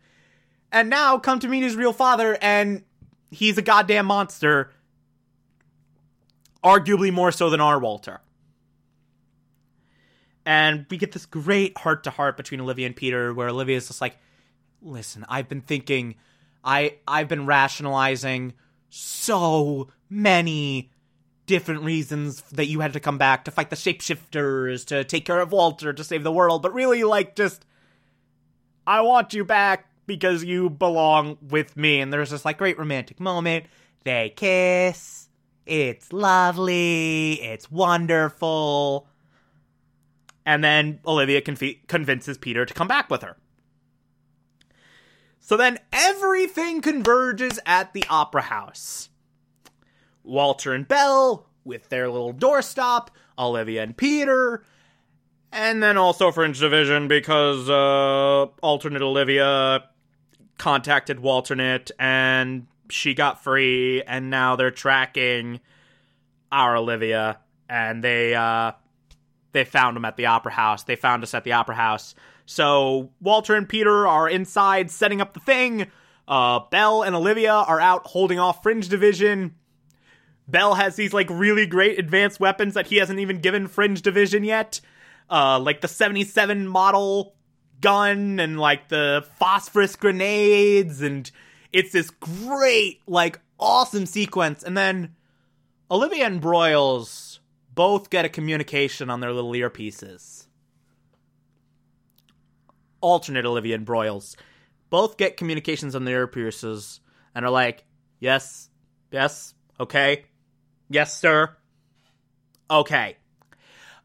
And 0.72 0.90
now 0.90 1.18
come 1.18 1.40
to 1.40 1.48
meet 1.48 1.64
his 1.64 1.76
real 1.76 1.94
father, 1.94 2.38
and 2.40 2.84
he's 3.32 3.58
a 3.58 3.64
goddamn 3.64 4.06
monster. 4.06 4.72
Arguably 6.64 7.12
more 7.12 7.32
so 7.32 7.50
than 7.50 7.60
our 7.60 7.80
Walter 7.80 8.22
and 10.46 10.86
we 10.90 10.98
get 10.98 11.12
this 11.12 11.26
great 11.26 11.78
heart 11.78 12.04
to 12.04 12.10
heart 12.10 12.38
between 12.38 12.62
Olivia 12.62 12.86
and 12.86 12.96
Peter 12.96 13.34
where 13.34 13.50
Olivia's 13.50 13.88
just 13.88 14.02
like 14.02 14.18
listen 14.82 15.26
I've 15.30 15.48
been 15.48 15.62
thinking 15.62 16.16
I 16.64 16.98
I've 17.08 17.28
been 17.28 17.46
rationalizing 17.46 18.54
so 18.90 19.90
many 20.10 20.92
different 21.52 21.84
reasons 21.84 22.42
that 22.52 22.68
you 22.68 22.80
had 22.80 22.94
to 22.94 23.00
come 23.00 23.18
back 23.18 23.46
to 23.46 23.52
fight 23.52 23.70
the 23.70 23.76
shapeshifters 23.76 24.86
to 24.86 25.04
take 25.04 25.26
care 25.26 25.42
of 25.42 25.52
Walter 25.52 25.92
to 25.92 26.04
save 26.04 26.24
the 26.24 26.32
world 26.32 26.62
but 26.62 26.74
really 26.74 27.04
like 27.04 27.36
just 27.36 27.66
I 28.86 29.02
want 29.02 29.34
you 29.34 29.46
back 29.46 29.92
because 30.08 30.44
you 30.44 30.70
belong 30.70 31.38
with 31.42 31.78
me. 31.78 32.02
And 32.02 32.12
there's 32.12 32.32
this 32.32 32.46
like 32.46 32.58
great 32.58 32.78
romantic 32.78 33.20
moment. 33.20 33.66
They 34.04 34.34
kiss. 34.36 35.30
It's 35.66 36.12
lovely. 36.12 37.34
It's 37.42 37.72
wonderful. 37.72 39.08
And 40.46 40.64
then 40.64 41.00
Olivia 41.06 41.40
convinces 41.40 42.38
Peter 42.38 42.66
to 42.66 42.74
come 42.74 42.88
back 42.88 43.10
with 43.10 43.22
her. 43.22 43.38
So 45.40 45.56
then 45.56 45.78
everything 45.94 46.82
converges 46.82 47.60
at 47.66 47.94
the 47.94 48.04
Opera 48.10 48.42
House. 48.42 49.10
Walter 50.24 50.74
and 50.74 50.88
Bell 50.88 51.48
with 51.64 51.90
their 51.90 52.10
little 52.10 52.34
doorstop, 52.34 53.08
Olivia 53.38 53.84
and 53.84 53.96
Peter, 53.96 54.64
and 55.52 55.82
then 55.82 55.98
also 55.98 56.32
Fringe 56.32 56.60
Division 56.60 57.08
because 57.08 57.70
uh, 57.70 58.46
alternate 58.62 59.02
Olivia 59.02 59.84
contacted 60.58 61.20
Walternate 61.20 61.92
and 62.00 62.68
she 62.92 63.14
got 63.14 63.44
free, 63.44 64.04
and 64.04 64.30
now 64.30 64.56
they're 64.56 64.72
tracking 64.72 65.60
our 66.52 66.76
Olivia, 66.76 67.40
and 67.70 68.04
they 68.04 68.36
uh, 68.36 68.74
they 69.54 69.64
found 69.64 69.98
him 69.98 70.06
at 70.06 70.18
the 70.18 70.28
opera 70.28 70.52
house. 70.52 70.84
They 70.84 70.96
found 70.96 71.24
us 71.24 71.34
at 71.34 71.44
the 71.44 71.54
opera 71.54 71.76
house. 71.76 72.16
So 72.46 73.12
Walter 73.22 73.56
and 73.56 73.68
Peter 73.68 74.08
are 74.08 74.30
inside 74.30 74.92
setting 74.92 75.22
up 75.22 75.34
the 75.34 75.40
thing. 75.40 75.88
Uh, 76.28 76.60
Bell 76.70 77.04
and 77.04 77.16
Olivia 77.16 77.54
are 77.54 77.80
out 77.80 78.08
holding 78.08 78.40
off 78.40 78.64
Fringe 78.64 78.88
Division. 78.88 79.56
Bell 80.48 80.76
has 80.76 80.96
these 80.96 81.14
like 81.14 81.30
really 81.30 81.66
great 81.66 82.00
advanced 82.00 82.40
weapons 82.40 82.74
that 82.74 82.88
he 82.88 82.98
hasn't 82.98 83.20
even 83.20 83.40
given 83.40 83.68
Fringe 83.68 84.02
Division 84.02 84.44
yet. 84.44 84.82
Uh, 85.30 85.60
like 85.60 85.82
the 85.82 85.88
77 85.88 86.68
model 86.68 87.36
gun 87.80 88.40
and 88.40 88.60
like 88.60 88.90
the 88.90 89.26
phosphorus 89.40 89.96
grenades 89.96 91.02
and 91.02 91.32
it's 91.74 91.94
this 91.94 92.10
great 92.10 93.02
like 93.08 93.40
awesome 93.60 94.06
sequence 94.06 94.62
and 94.62 94.78
then 94.78 95.16
Olivia 95.90 96.26
and 96.26 96.42
Broyles 96.42 97.40
both 97.74 98.10
get 98.10 98.26
a 98.26 98.30
communication 98.30 99.10
on 99.10 99.20
their 99.20 99.34
little 99.34 99.52
earpieces. 99.52 100.48
Alternate 103.02 103.46
Olivia 103.46 103.76
and 103.76 103.86
Broyles 103.86 104.36
both 104.90 105.18
get 105.18 105.38
communications 105.38 105.96
on 105.96 106.06
their 106.06 106.28
earpieces 106.28 107.00
and 107.34 107.46
are 107.46 107.52
like, 107.52 107.86
"Yes, 108.20 108.70
yes, 109.12 109.54
okay, 109.80 110.26
yes, 110.92 111.18
sir, 111.18 111.56
okay." 112.70 113.18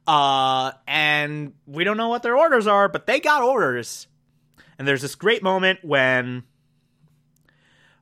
Uh, 0.07 0.72
and 0.87 1.53
we 1.66 1.83
don't 1.85 1.96
know 1.96 2.09
what 2.09 2.22
their 2.22 2.37
orders 2.37 2.66
are, 2.66 2.88
but 2.88 3.07
they 3.07 3.18
got 3.18 3.42
orders. 3.42 4.07
And 4.79 4.87
there's 4.87 5.03
this 5.03 5.14
great 5.14 5.42
moment 5.42 5.81
when 5.83 6.44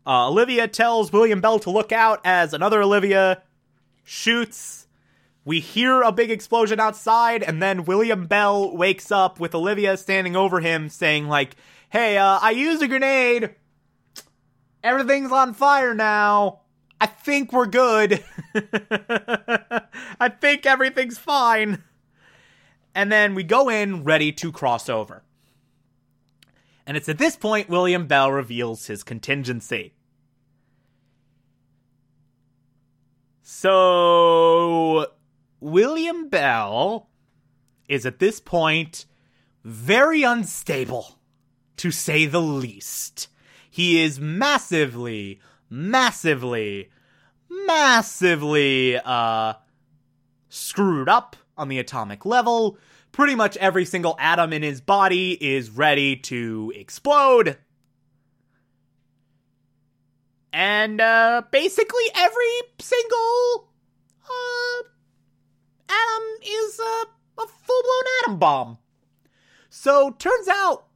uh, 0.07 0.29
Olivia 0.29 0.69
tells 0.69 1.13
William 1.13 1.41
Bell 1.41 1.59
to 1.61 1.71
look 1.71 1.93
out 1.93 2.21
as 2.25 2.53
another 2.53 2.83
Olivia 2.83 3.43
shoots. 4.03 4.87
We 5.47 5.61
hear 5.61 6.03
a 6.03 6.13
big 6.13 6.31
explosion 6.31 6.81
outside, 6.81 7.43
and 7.43 7.63
then 7.63 7.85
William 7.85 8.27
Bell 8.27 8.77
wakes 8.77 9.11
up 9.11 9.41
with 9.41 9.55
Olivia 9.55 9.97
standing 9.97 10.37
over 10.37 10.61
him 10.61 10.89
saying, 10.89 11.29
like, 11.29 11.55
hey, 11.91 12.19
uh, 12.19 12.39
I 12.41 12.51
used 12.51 12.83
a 12.83 12.89
grenade. 12.89 13.55
Everything's 14.83 15.33
on 15.33 15.55
fire 15.55 15.95
now. 15.95 16.61
I 17.05 17.07
think 17.07 17.53
we're 17.53 17.67
good. 17.67 18.25
I 20.19 20.31
think 20.41 20.65
everything's 20.65 21.19
fine. 21.19 21.85
And 22.95 23.13
then 23.13 23.35
we 23.35 23.45
go 23.45 23.69
in 23.69 24.05
ready 24.05 24.33
to 24.33 24.51
cross 24.51 24.89
over. 24.89 25.23
And 26.87 26.97
it's 26.97 27.11
at 27.11 27.19
this 27.19 27.37
point 27.37 27.69
William 27.69 28.07
Bell 28.07 28.33
reveals 28.33 28.87
his 28.87 29.03
contingency. 29.03 29.93
So, 33.43 35.09
William 35.61 36.31
Bell 36.31 37.11
is 37.87 38.07
at 38.07 38.19
this 38.19 38.41
point 38.41 39.05
very 39.63 40.23
unstable, 40.23 41.19
to 41.77 41.91
say 41.91 42.25
the 42.25 42.41
least. 42.41 43.29
He 43.71 44.01
is 44.03 44.19
massively, 44.19 45.43
massively, 45.69 46.89
massively, 47.67 48.99
uh, 48.99 49.55
screwed 50.49 51.09
up 51.09 51.37
on 51.57 51.69
the 51.69 51.79
atomic 51.79 52.25
level. 52.25 52.79
Pretty 53.13 53.35
much 53.35 53.57
every 53.59 53.85
single 53.85 54.17
atom 54.19 54.53
in 54.53 54.63
his 54.63 54.81
body 54.81 55.33
is 55.33 55.71
ready 55.71 56.17
to 56.17 56.73
explode. 56.75 57.59
And 60.53 61.01
uh, 61.01 61.43
basically 61.51 62.05
every 62.15 62.61
single 62.81 63.69
uh, 64.25 64.83
atom 65.89 66.25
is 66.45 66.81
uh, 66.81 67.05
a 67.39 67.47
full 67.47 67.83
blown 67.83 68.05
atom 68.23 68.39
bomb. 68.39 68.79
So 69.69 70.11
turns 70.13 70.49
out 70.49 70.87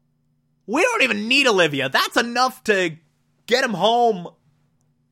we 0.66 0.82
don't 0.82 1.02
even 1.02 1.26
need 1.28 1.46
Olivia. 1.46 1.88
That's 1.88 2.16
enough 2.16 2.62
to 2.64 2.96
get 3.46 3.64
him 3.64 3.74
home 3.74 4.28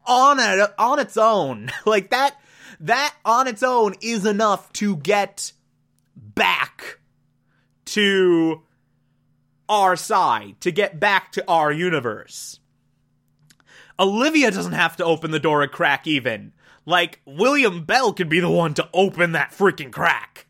on 0.06 0.38
a, 0.40 0.72
on 0.78 0.98
its 0.98 1.16
own. 1.16 1.70
like 1.86 2.10
that 2.10 2.36
that 2.80 3.14
on 3.24 3.46
its 3.46 3.62
own 3.62 3.94
is 4.00 4.26
enough 4.26 4.72
to 4.74 4.96
get 4.96 5.52
back 6.14 6.98
to 7.86 8.62
our 9.68 9.96
side, 9.96 10.60
to 10.60 10.70
get 10.70 11.00
back 11.00 11.32
to 11.32 11.44
our 11.48 11.72
universe. 11.72 12.60
Olivia 13.98 14.50
doesn't 14.50 14.72
have 14.72 14.96
to 14.96 15.04
open 15.04 15.30
the 15.30 15.40
door 15.40 15.62
a 15.62 15.68
crack 15.68 16.06
even. 16.06 16.52
Like, 16.84 17.20
William 17.24 17.84
Bell 17.84 18.12
could 18.12 18.28
be 18.28 18.40
the 18.40 18.50
one 18.50 18.74
to 18.74 18.88
open 18.92 19.32
that 19.32 19.50
freaking 19.50 19.90
crack. 19.90 20.46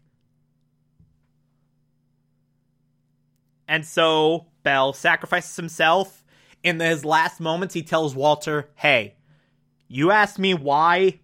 And 3.69 3.87
so, 3.87 4.47
Bell 4.63 4.93
sacrifices 4.93 5.57
himself. 5.57 6.25
In 6.63 6.81
his 6.81 7.05
last 7.05 7.41
moments, 7.41 7.75
he 7.75 7.83
tells 7.83 8.15
Walter, 8.15 8.69
Hey, 8.75 9.16
you 9.89 10.11
asked 10.11 10.39
me 10.39 10.55
why 10.55 11.21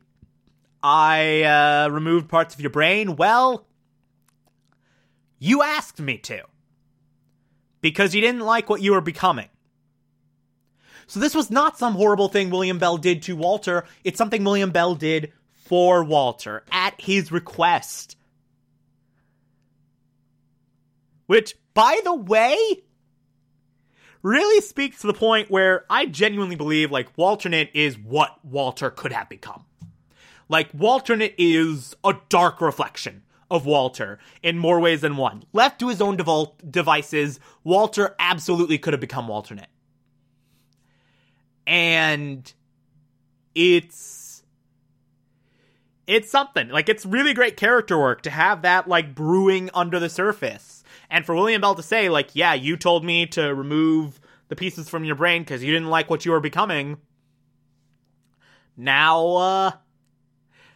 I 0.83 1.43
uh, 1.43 1.89
removed 1.91 2.29
parts 2.29 2.55
of 2.55 2.61
your 2.61 2.71
brain? 2.71 3.17
Well, 3.17 3.67
you 5.39 5.63
asked 5.63 6.01
me 6.01 6.19
to. 6.19 6.43
Because 7.81 8.15
you 8.15 8.21
didn't 8.21 8.43
like 8.43 8.71
what 8.71 8.81
you 8.81 8.93
were 8.93 9.01
becoming. 9.01 9.49
So 11.09 11.19
this 11.21 11.35
was 11.35 11.51
not 11.51 11.79
some 11.79 11.95
horrible 11.95 12.29
thing 12.29 12.51
William 12.51 12.79
Bell 12.79 12.97
did 12.97 13.23
to 13.23 13.37
Walter. 13.37 13.85
It's 14.05 14.19
something 14.19 14.45
William 14.45 14.71
Bell 14.71 14.95
did 14.95 15.33
for 15.53 16.05
Walter 16.05 16.65
at 16.71 17.01
his 17.01 17.33
request. 17.33 18.17
Which, 21.27 21.55
by 21.75 22.01
the 22.05 22.15
way, 22.15 22.83
really 24.23 24.61
speaks 24.61 25.01
to 25.01 25.07
the 25.07 25.15
point 25.15 25.51
where 25.51 25.85
I 25.91 26.07
genuinely 26.07 26.57
believe 26.57 26.91
like 26.91 27.17
Walternate 27.17 27.71
is 27.75 27.99
what 27.99 28.45
Walter 28.45 28.91
could 28.91 29.13
have 29.13 29.29
become. 29.29 29.65
Like, 30.49 30.69
Walternate 30.75 31.35
is 31.39 31.97
a 32.05 32.15
dark 32.29 32.61
reflection 32.61 33.23
of 33.51 33.65
Walter 33.67 34.19
in 34.43 34.59
more 34.59 34.81
ways 34.81 35.01
than 35.01 35.17
one. 35.17 35.45
Left 35.53 35.79
to 35.81 35.89
his 35.89 36.01
own 36.01 36.17
devol- 36.17 36.57
devices, 36.69 37.41
Walter 37.65 38.15
absolutely 38.19 38.79
could 38.79 38.93
have 38.93 39.01
become 39.01 39.29
Walternate. 39.29 39.69
And 41.67 42.53
it's 43.55 44.43
it's 46.07 46.31
something. 46.31 46.69
Like 46.69 46.89
it's 46.89 47.07
really 47.07 47.33
great 47.35 47.57
character 47.57 47.99
work 47.99 48.23
to 48.23 48.31
have 48.31 48.63
that 48.63 48.89
like 48.89 49.15
brewing 49.15 49.71
under 49.73 49.99
the 50.01 50.09
surface. 50.09 50.72
And 51.13 51.27
for 51.27 51.35
William 51.35 51.61
Bell 51.61 51.75
to 51.75 51.83
say 51.83 52.09
like, 52.09 52.31
"Yeah, 52.33 52.55
you 52.55 52.77
told 52.77 53.05
me 53.05 53.27
to 53.27 53.55
remove 53.55 54.19
the 54.49 54.57
pieces 54.57 54.89
from 54.89 55.05
your 55.05 55.15
brain 55.15 55.45
cuz 55.45 55.63
you 55.63 55.71
didn't 55.71 55.91
like 55.91 56.09
what 56.09 56.25
you 56.25 56.33
were 56.33 56.41
becoming." 56.41 56.97
Now 58.77 59.27
uh 59.37 59.71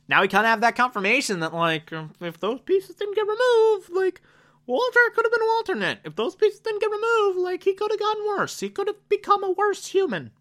now 0.07 0.21
we 0.21 0.29
kind 0.29 0.45
of 0.45 0.51
have 0.51 0.61
that 0.61 0.77
confirmation 0.77 1.41
that 1.41 1.55
like 1.55 1.91
if 2.21 2.39
those 2.39 2.61
pieces 2.61 2.97
didn't 2.97 3.17
get 3.17 3.27
removed, 3.27 3.89
like 3.91 4.21
Walter 4.67 5.01
could 5.15 5.25
have 5.25 5.33
been 5.33 5.43
an 5.43 5.49
alternate. 5.49 6.01
If 6.05 6.17
those 6.17 6.37
pieces 6.37 6.61
didn't 6.61 6.81
get 6.81 6.91
removed, 6.91 7.39
like 7.39 7.63
he 7.63 7.73
could 7.73 7.91
have 7.91 7.99
gotten 7.99 8.27
worse. 8.27 8.61
He 8.61 8.69
could 8.69 8.89
have 8.89 9.09
become 9.09 9.43
a 9.43 9.53
worse 9.53 9.87
human. 9.87 10.33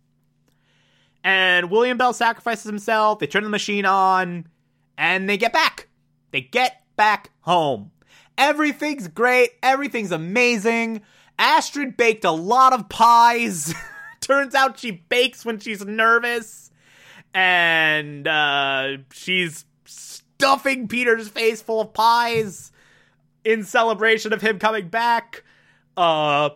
And 1.24 1.72
William 1.72 1.98
Bell 1.98 2.14
sacrifices 2.14 2.66
himself. 2.66 3.20
They 3.20 3.28
turn 3.28 3.44
the 3.44 3.50
machine 3.50 3.86
on, 3.86 4.48
and 4.98 5.30
they 5.30 5.38
get 5.38 5.54
back. 5.54 5.88
They 6.32 6.42
get 6.42 6.84
back 6.98 7.32
home. 7.42 7.92
Everything's 8.38 9.08
great. 9.08 9.52
Everything's 9.64 10.12
amazing. 10.12 11.02
Astrid 11.38 11.98
baked 11.98 12.26
a 12.26 12.32
lot 12.32 12.74
of 12.74 12.90
pies. 12.90 13.74
Turns 14.22 14.56
out 14.56 14.80
she 14.80 14.92
bakes 14.92 15.46
when 15.46 15.60
she's 15.60 15.86
nervous 15.86 16.72
and 17.34 18.28
uh, 18.28 18.98
she's 19.12 19.66
stuffing 19.86 20.88
Peter's 20.88 21.28
face 21.28 21.62
full 21.62 21.82
of 21.82 21.94
pies 21.94 22.72
in 23.44 23.64
celebration 23.64 24.34
of 24.34 24.42
him 24.42 24.58
coming 24.58 24.88
back. 24.88 25.44
Uh, 25.96 26.50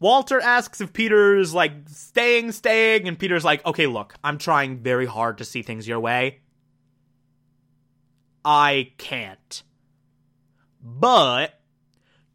Walter 0.00 0.40
asks 0.40 0.80
if 0.80 0.92
Peter's 0.92 1.52
like 1.52 1.72
staying, 1.88 2.52
staying, 2.52 3.06
and 3.06 3.18
Peter's 3.18 3.44
like, 3.44 3.64
okay, 3.66 3.86
look, 3.86 4.14
I'm 4.24 4.38
trying 4.38 4.78
very 4.78 5.06
hard 5.06 5.38
to 5.38 5.44
see 5.44 5.62
things 5.62 5.86
your 5.86 6.00
way. 6.00 6.40
I 8.44 8.92
can't. 8.98 9.62
But 10.82 11.58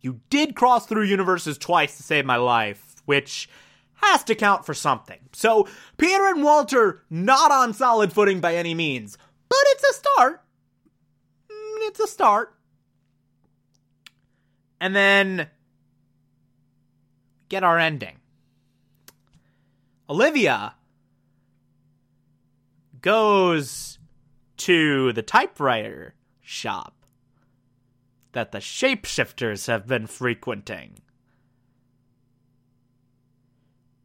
you 0.01 0.21
did 0.29 0.55
cross 0.55 0.85
through 0.85 1.03
universes 1.03 1.57
twice 1.57 1.97
to 1.97 2.03
save 2.03 2.25
my 2.25 2.37
life, 2.37 2.95
which 3.05 3.49
has 3.95 4.23
to 4.25 4.35
count 4.35 4.65
for 4.65 4.73
something. 4.73 5.19
So, 5.33 5.67
Peter 5.97 6.27
and 6.27 6.43
Walter, 6.43 7.03
not 7.09 7.51
on 7.51 7.73
solid 7.73 8.13
footing 8.13 8.39
by 8.39 8.55
any 8.55 8.73
means, 8.73 9.17
but 9.49 9.59
it's 9.63 9.83
a 9.83 9.93
start. 9.93 10.43
Mm, 11.51 11.87
it's 11.87 11.99
a 11.99 12.07
start. 12.07 12.53
And 14.79 14.95
then 14.95 15.47
get 17.49 17.63
our 17.63 17.79
ending. 17.79 18.17
Olivia 20.09 20.75
goes 23.01 23.99
to 24.57 25.11
the 25.13 25.21
typewriter 25.21 26.13
shop 26.41 26.96
that 28.33 28.51
the 28.51 28.59
shapeshifters 28.59 29.67
have 29.67 29.87
been 29.87 30.07
frequenting 30.07 31.01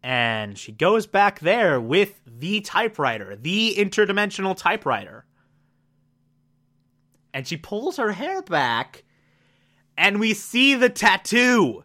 And 0.02 0.58
she 0.58 0.72
goes 0.72 1.06
back 1.06 1.40
there 1.40 1.80
with 1.80 2.20
the 2.26 2.60
typewriter, 2.60 3.36
the 3.36 3.76
interdimensional 3.78 4.56
typewriter. 4.56 5.24
And 7.32 7.46
she 7.46 7.56
pulls 7.56 7.96
her 7.96 8.12
hair 8.12 8.42
back, 8.42 9.04
and 9.96 10.18
we 10.18 10.34
see 10.34 10.74
the 10.74 10.90
tattoo. 10.90 11.84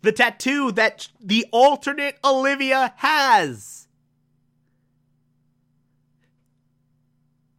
The 0.00 0.12
tattoo 0.12 0.72
that 0.72 1.08
the 1.20 1.46
alternate 1.52 2.18
Olivia 2.24 2.94
has. 2.96 3.88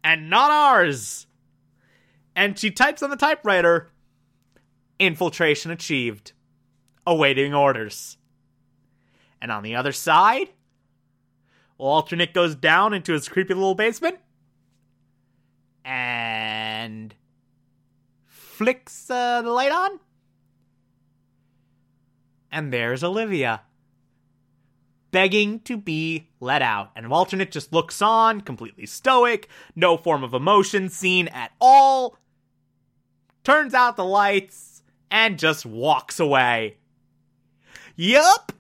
And 0.03 0.29
not 0.29 0.51
ours. 0.51 1.27
And 2.36 2.60
she 2.60 2.71
types 2.71 3.02
on 3.02 3.10
the 3.10 3.15
typewriter 3.15 3.91
infiltration 5.00 5.71
achieved, 5.71 6.34
awaiting 7.08 7.54
orders. 7.54 8.17
And 9.41 9.52
on 9.52 9.63
the 9.63 9.76
other 9.76 9.91
side, 9.91 10.50
Walternate 11.78 12.34
goes 12.34 12.56
down 12.56 12.93
into 12.93 13.13
his 13.13 13.28
creepy 13.28 13.54
little 13.54 13.76
basement 13.76 14.17
and 15.84 17.13
flicks 18.26 19.10
uh, 19.10 19.41
the 19.41 19.52
light 19.52 19.71
on. 19.71 20.00
And 22.52 22.71
there's 22.71 23.04
Olivia 23.04 23.62
begging 25.12 25.60
to 25.62 25.78
be 25.78 26.30
let 26.39 26.62
out. 26.62 26.91
And 26.95 27.10
Walternate 27.10 27.52
just 27.52 27.71
looks 27.71 28.02
on, 28.02 28.41
completely 28.41 28.86
stoic, 28.86 29.50
no 29.76 29.98
form 29.98 30.24
of 30.24 30.34
emotion 30.34 30.89
seen 30.89 31.28
at 31.30 31.52
all, 31.60 32.17
turns 33.45 33.73
out 33.73 33.95
the 33.95 34.03
lights, 34.03 34.84
and 35.10 35.39
just 35.39 35.65
walks 35.65 36.19
away. 36.19 36.77
Yup! 37.95 38.51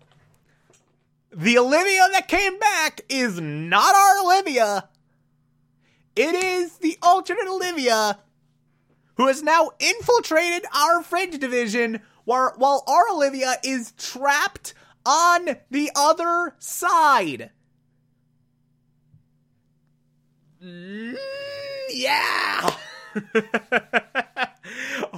The 1.35 1.57
Olivia 1.57 2.07
that 2.13 2.29
came 2.29 2.57
back 2.59 3.01
is 3.09 3.41
not 3.41 3.93
our 3.93 4.23
Olivia. 4.23 4.87
It 6.15 6.33
is 6.33 6.77
the 6.77 6.97
alternate 7.01 7.49
Olivia 7.49 8.19
who 9.17 9.27
has 9.27 9.43
now 9.43 9.71
infiltrated 9.79 10.65
our 10.73 11.03
fringe 11.03 11.37
division 11.39 11.99
while, 12.23 12.53
while 12.55 12.83
our 12.87 13.09
Olivia 13.11 13.55
is 13.63 13.91
trapped 13.97 14.73
on 15.05 15.57
the 15.69 15.91
other 15.95 16.55
side. 16.59 17.51
Mm, 20.63 21.15
yeah! 21.91 22.75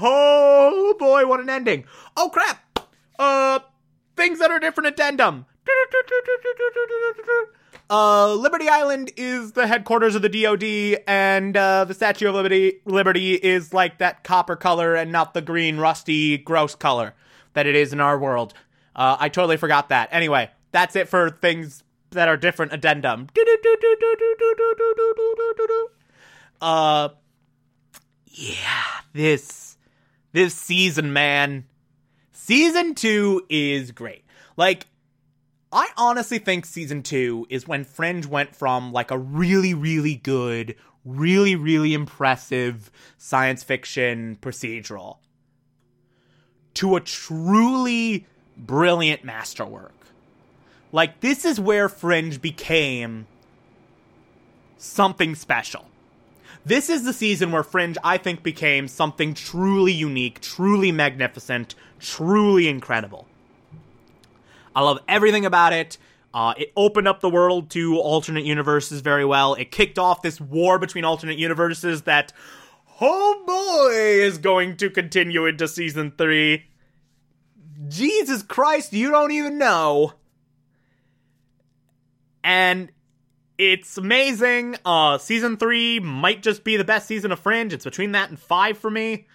oh 0.01 0.95
boy, 0.99 1.25
what 1.25 1.39
an 1.39 1.49
ending. 1.49 1.86
Oh 2.15 2.29
crap! 2.29 2.89
Uh, 3.17 3.60
things 4.15 4.39
that 4.39 4.51
are 4.51 4.60
different 4.60 4.88
addendum. 4.88 5.45
Uh, 7.89 8.33
Liberty 8.33 8.67
Island 8.67 9.12
is 9.15 9.53
the 9.53 9.65
headquarters 9.65 10.13
of 10.15 10.21
the 10.21 10.29
DoD, 10.29 11.03
and 11.07 11.55
uh, 11.55 11.86
the 11.86 11.93
Statue 11.93 12.27
of 12.27 12.36
Liberty 12.36 12.81
Liberty 12.86 13.36
is 13.36 13.73
like 13.73 13.97
that 13.99 14.23
copper 14.23 14.55
color 14.55 14.95
and 14.95 15.12
not 15.12 15.33
the 15.33 15.41
green, 15.41 15.77
rusty, 15.77 16.38
gross 16.38 16.75
color 16.75 17.13
that 17.53 17.65
it 17.65 17.75
is 17.75 17.93
in 17.93 17.99
our 17.99 18.19
world. 18.19 18.53
Uh, 18.95 19.17
I 19.19 19.29
totally 19.29 19.57
forgot 19.57 19.89
that. 19.89 20.10
Anyway, 20.12 20.49
that's 20.71 20.95
it 20.95 21.07
for 21.07 21.29
things 21.29 21.83
that 22.12 22.27
are 22.27 22.38
different 22.38 22.73
addendum. 22.73 23.27
Uh, 26.62 27.10
yeah, 28.27 28.83
this 29.13 29.66
this 30.31 30.53
season, 30.53 31.13
man. 31.13 31.65
Season 32.31 32.95
two 32.95 33.45
is 33.49 33.91
great. 33.91 34.23
Like, 34.55 34.87
I 35.71 35.89
honestly 35.97 36.39
think 36.39 36.65
season 36.65 37.03
two 37.03 37.45
is 37.49 37.67
when 37.67 37.83
Fringe 37.83 38.25
went 38.25 38.55
from 38.55 38.93
like 38.93 39.11
a 39.11 39.17
really, 39.17 39.73
really 39.73 40.15
good, 40.15 40.75
really, 41.03 41.55
really 41.55 41.93
impressive 41.93 42.91
science 43.17 43.63
fiction 43.63 44.37
procedural 44.41 45.17
to 46.75 46.95
a 46.95 47.01
truly 47.01 48.25
brilliant 48.55 49.23
masterwork. 49.23 49.93
Like, 50.91 51.19
this 51.19 51.43
is 51.43 51.59
where 51.59 51.89
Fringe 51.89 52.41
became 52.41 53.27
something 54.77 55.35
special. 55.35 55.85
This 56.67 56.89
is 56.89 57.06
the 57.06 57.13
season 57.13 57.53
where 57.53 57.63
Fringe, 57.63 57.97
I 58.03 58.17
think, 58.17 58.43
became 58.43 58.89
something 58.89 59.34
truly 59.34 59.93
unique, 59.93 60.41
truly 60.41 60.91
magnificent, 60.91 61.75
truly 61.97 62.67
incredible. 62.67 63.25
I 64.75 64.82
love 64.82 64.99
everything 65.08 65.45
about 65.45 65.71
it. 65.71 65.97
Uh, 66.34 66.53
it 66.58 66.73
opened 66.75 67.08
up 67.08 67.21
the 67.21 67.30
world 67.30 67.69
to 67.69 67.97
alternate 67.97 68.43
universes 68.43 68.99
very 68.99 69.23
well. 69.23 69.53
It 69.53 69.71
kicked 69.71 69.97
off 69.97 70.21
this 70.21 70.41
war 70.41 70.77
between 70.77 71.06
alternate 71.06 71.38
universes 71.38 72.01
that, 72.01 72.34
oh 72.99 73.43
boy, 73.47 73.95
is 74.25 74.38
going 74.38 74.75
to 74.75 74.89
continue 74.89 75.45
into 75.45 75.69
season 75.69 76.12
three. 76.17 76.65
Jesus 77.88 78.43
Christ, 78.43 78.91
you 78.91 79.10
don't 79.10 79.32
even 79.32 79.58
know. 79.58 80.15
And 82.43 82.91
it's 83.58 83.98
amazing. 83.98 84.76
Uh, 84.86 85.17
season 85.17 85.58
three 85.58 86.00
might 86.00 86.43
just 86.43 86.63
be 86.63 86.78
the 86.78 86.84
best 86.84 87.08
season 87.08 87.32
of 87.32 87.39
Fringe. 87.39 87.74
It's 87.74 87.86
between 87.86 88.13
that 88.13 88.30
and 88.30 88.39
five 88.39 88.78
for 88.78 88.89
me 88.89 89.28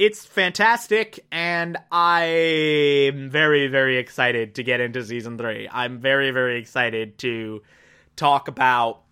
it's 0.00 0.24
fantastic, 0.24 1.26
and 1.30 1.76
I'm 1.92 3.28
very, 3.28 3.66
very 3.66 3.98
excited 3.98 4.54
to 4.54 4.62
get 4.62 4.80
into 4.80 5.04
season 5.04 5.36
three. 5.36 5.68
I'm 5.70 5.98
very, 5.98 6.30
very 6.30 6.58
excited 6.58 7.18
to 7.18 7.60
talk 8.16 8.48
about 8.48 9.02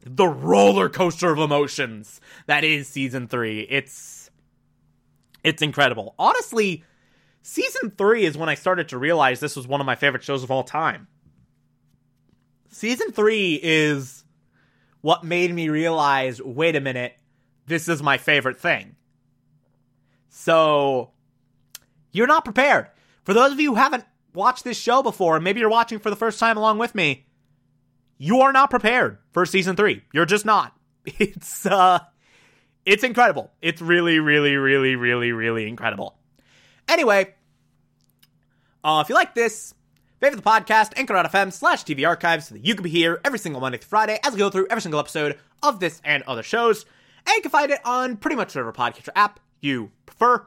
the 0.00 0.26
roller 0.26 0.88
coaster 0.88 1.30
of 1.30 1.38
emotions 1.38 2.22
that 2.46 2.64
is 2.64 2.88
season 2.88 3.28
three. 3.28 3.66
It's 3.68 4.30
it's 5.44 5.60
incredible. 5.60 6.14
Honestly, 6.18 6.84
season 7.42 7.90
three 7.90 8.24
is 8.24 8.38
when 8.38 8.48
I 8.48 8.54
started 8.54 8.88
to 8.88 8.98
realize 8.98 9.40
this 9.40 9.56
was 9.56 9.68
one 9.68 9.82
of 9.82 9.86
my 9.86 9.94
favorite 9.94 10.22
shows 10.22 10.42
of 10.42 10.50
all 10.50 10.64
time. 10.64 11.06
Season 12.72 13.12
three 13.12 13.60
is 13.62 14.24
what 15.02 15.24
made 15.24 15.54
me 15.54 15.68
realize 15.68 16.40
wait 16.40 16.74
a 16.74 16.80
minute, 16.80 17.14
this 17.66 17.86
is 17.86 18.02
my 18.02 18.16
favorite 18.16 18.58
thing. 18.58 18.96
So 20.30 21.10
you're 22.12 22.26
not 22.26 22.44
prepared. 22.44 22.88
For 23.24 23.34
those 23.34 23.52
of 23.52 23.60
you 23.60 23.72
who 23.72 23.76
haven't 23.76 24.04
watched 24.32 24.64
this 24.64 24.78
show 24.78 25.02
before, 25.02 25.38
maybe 25.38 25.60
you're 25.60 25.68
watching 25.68 25.98
for 25.98 26.08
the 26.08 26.16
first 26.16 26.40
time 26.40 26.56
along 26.56 26.78
with 26.78 26.94
me, 26.94 27.26
you 28.16 28.40
are 28.40 28.52
not 28.52 28.70
prepared 28.70 29.18
for 29.32 29.44
season 29.44 29.76
three. 29.76 30.02
You're 30.12 30.26
just 30.26 30.46
not. 30.46 30.74
It's 31.18 31.66
uh 31.66 31.98
it's 32.86 33.04
incredible. 33.04 33.50
It's 33.60 33.82
really, 33.82 34.18
really, 34.18 34.56
really, 34.56 34.96
really, 34.96 35.32
really 35.32 35.68
incredible. 35.68 36.16
Anyway, 36.88 37.34
uh, 38.82 39.02
if 39.04 39.08
you 39.08 39.14
like 39.14 39.34
this, 39.34 39.74
favorite 40.22 40.36
the 40.44 40.48
podcast, 40.48 40.92
anchor.fm 40.94 41.52
slash 41.52 41.82
TV 41.82 42.06
archives 42.06 42.46
so 42.46 42.54
that 42.54 42.64
you 42.64 42.76
can 42.76 42.84
be 42.84 42.90
here 42.90 43.20
every 43.24 43.40
single 43.40 43.60
Monday 43.60 43.76
through 43.78 43.88
Friday 43.88 44.20
as 44.22 44.32
we 44.32 44.38
go 44.38 44.50
through 44.50 44.68
every 44.70 44.80
single 44.80 45.00
episode 45.00 45.36
of 45.64 45.80
this 45.80 46.00
and 46.04 46.22
other 46.28 46.44
shows. 46.44 46.86
And 47.26 47.34
you 47.34 47.42
can 47.42 47.50
find 47.50 47.72
it 47.72 47.80
on 47.84 48.16
pretty 48.16 48.36
much 48.36 48.54
whatever 48.54 48.72
podcatcher 48.72 49.08
app 49.16 49.40
you 49.60 49.90
prefer. 50.06 50.46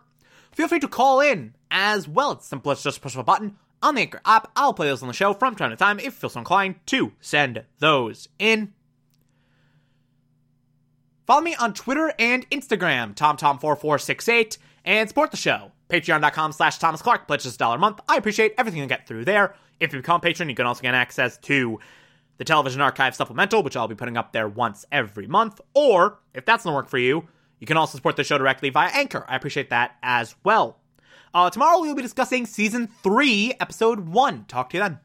Feel 0.54 0.70
free 0.70 0.80
to 0.80 0.88
call 0.88 1.20
in 1.20 1.56
as 1.70 2.08
well. 2.08 2.32
It's 2.32 2.48
simple 2.48 2.72
as 2.72 2.84
just 2.84 3.02
push 3.02 3.18
a 3.18 3.24
button 3.24 3.58
on 3.82 3.96
the 3.96 4.02
Anchor 4.02 4.22
app. 4.26 4.50
I'll 4.56 4.74
play 4.74 4.88
those 4.88 5.02
on 5.02 5.10
the 5.10 5.14
show 5.14 5.34
from 5.34 5.56
time 5.56 5.72
to 5.72 5.76
time 5.76 6.00
if 6.00 6.06
you 6.06 6.12
feel 6.12 6.30
so 6.30 6.40
inclined 6.40 6.76
to 6.86 7.12
send 7.20 7.66
those 7.80 8.30
in. 8.40 8.74
Follow 11.28 11.42
me 11.42 11.56
on 11.56 11.74
Twitter 11.74 12.14
and 12.18 12.50
Instagram, 12.50 13.14
TomTom4468, 13.14 14.58
and 14.86 15.10
support 15.10 15.32
the 15.32 15.38
show. 15.38 15.74
Patreon.com 15.90 16.54
slash 16.54 16.78
Thomas 16.78 17.02
Clark. 17.02 17.28
Pledge 17.28 17.46
a 17.46 17.58
dollar 17.58 17.76
a 17.76 17.80
month. 17.80 18.00
I 18.08 18.16
appreciate 18.16 18.54
everything 18.58 18.80
you 18.80 18.88
get 18.88 19.06
through 19.06 19.26
there. 19.26 19.56
If 19.80 19.94
you 19.94 20.00
become 20.00 20.18
a 20.18 20.20
patron, 20.20 20.50
you 20.50 20.56
can 20.56 20.66
also 20.66 20.82
get 20.82 20.96
access 20.96 21.38
to 21.40 21.80
the 22.38 22.44
Television 22.44 22.82
Archive 22.82 23.16
Supplemental, 23.16 23.64
which 23.64 23.76
I'll 23.76 23.88
be 23.88 23.96
putting 23.96 24.18
up 24.18 24.32
there 24.34 24.48
once 24.48 24.86
every 24.92 25.28
month. 25.28 25.62
Or, 25.74 26.20
if 26.34 26.46
that's 26.46 26.66
not 26.66 26.74
work 26.74 26.90
for 26.90 26.98
you, 26.98 27.28
you 27.60 27.68
can 27.68 27.78
also 27.78 27.98
support 27.98 28.16
the 28.16 28.24
show 28.24 28.38
directly 28.38 28.70
via 28.70 28.90
Anchor. 28.94 29.26
I 29.28 29.36
appreciate 29.36 29.70
that 29.70 29.96
as 30.04 30.36
well. 30.44 30.80
Uh, 31.34 31.50
tomorrow 31.50 31.82
we 31.82 31.88
will 31.88 31.96
be 31.96 32.02
discussing 32.02 32.46
season 32.46 32.88
three, 33.04 33.54
episode 33.60 34.00
one. 34.08 34.46
Talk 34.46 34.70
to 34.70 34.78
you 34.78 34.84
then. 34.84 35.00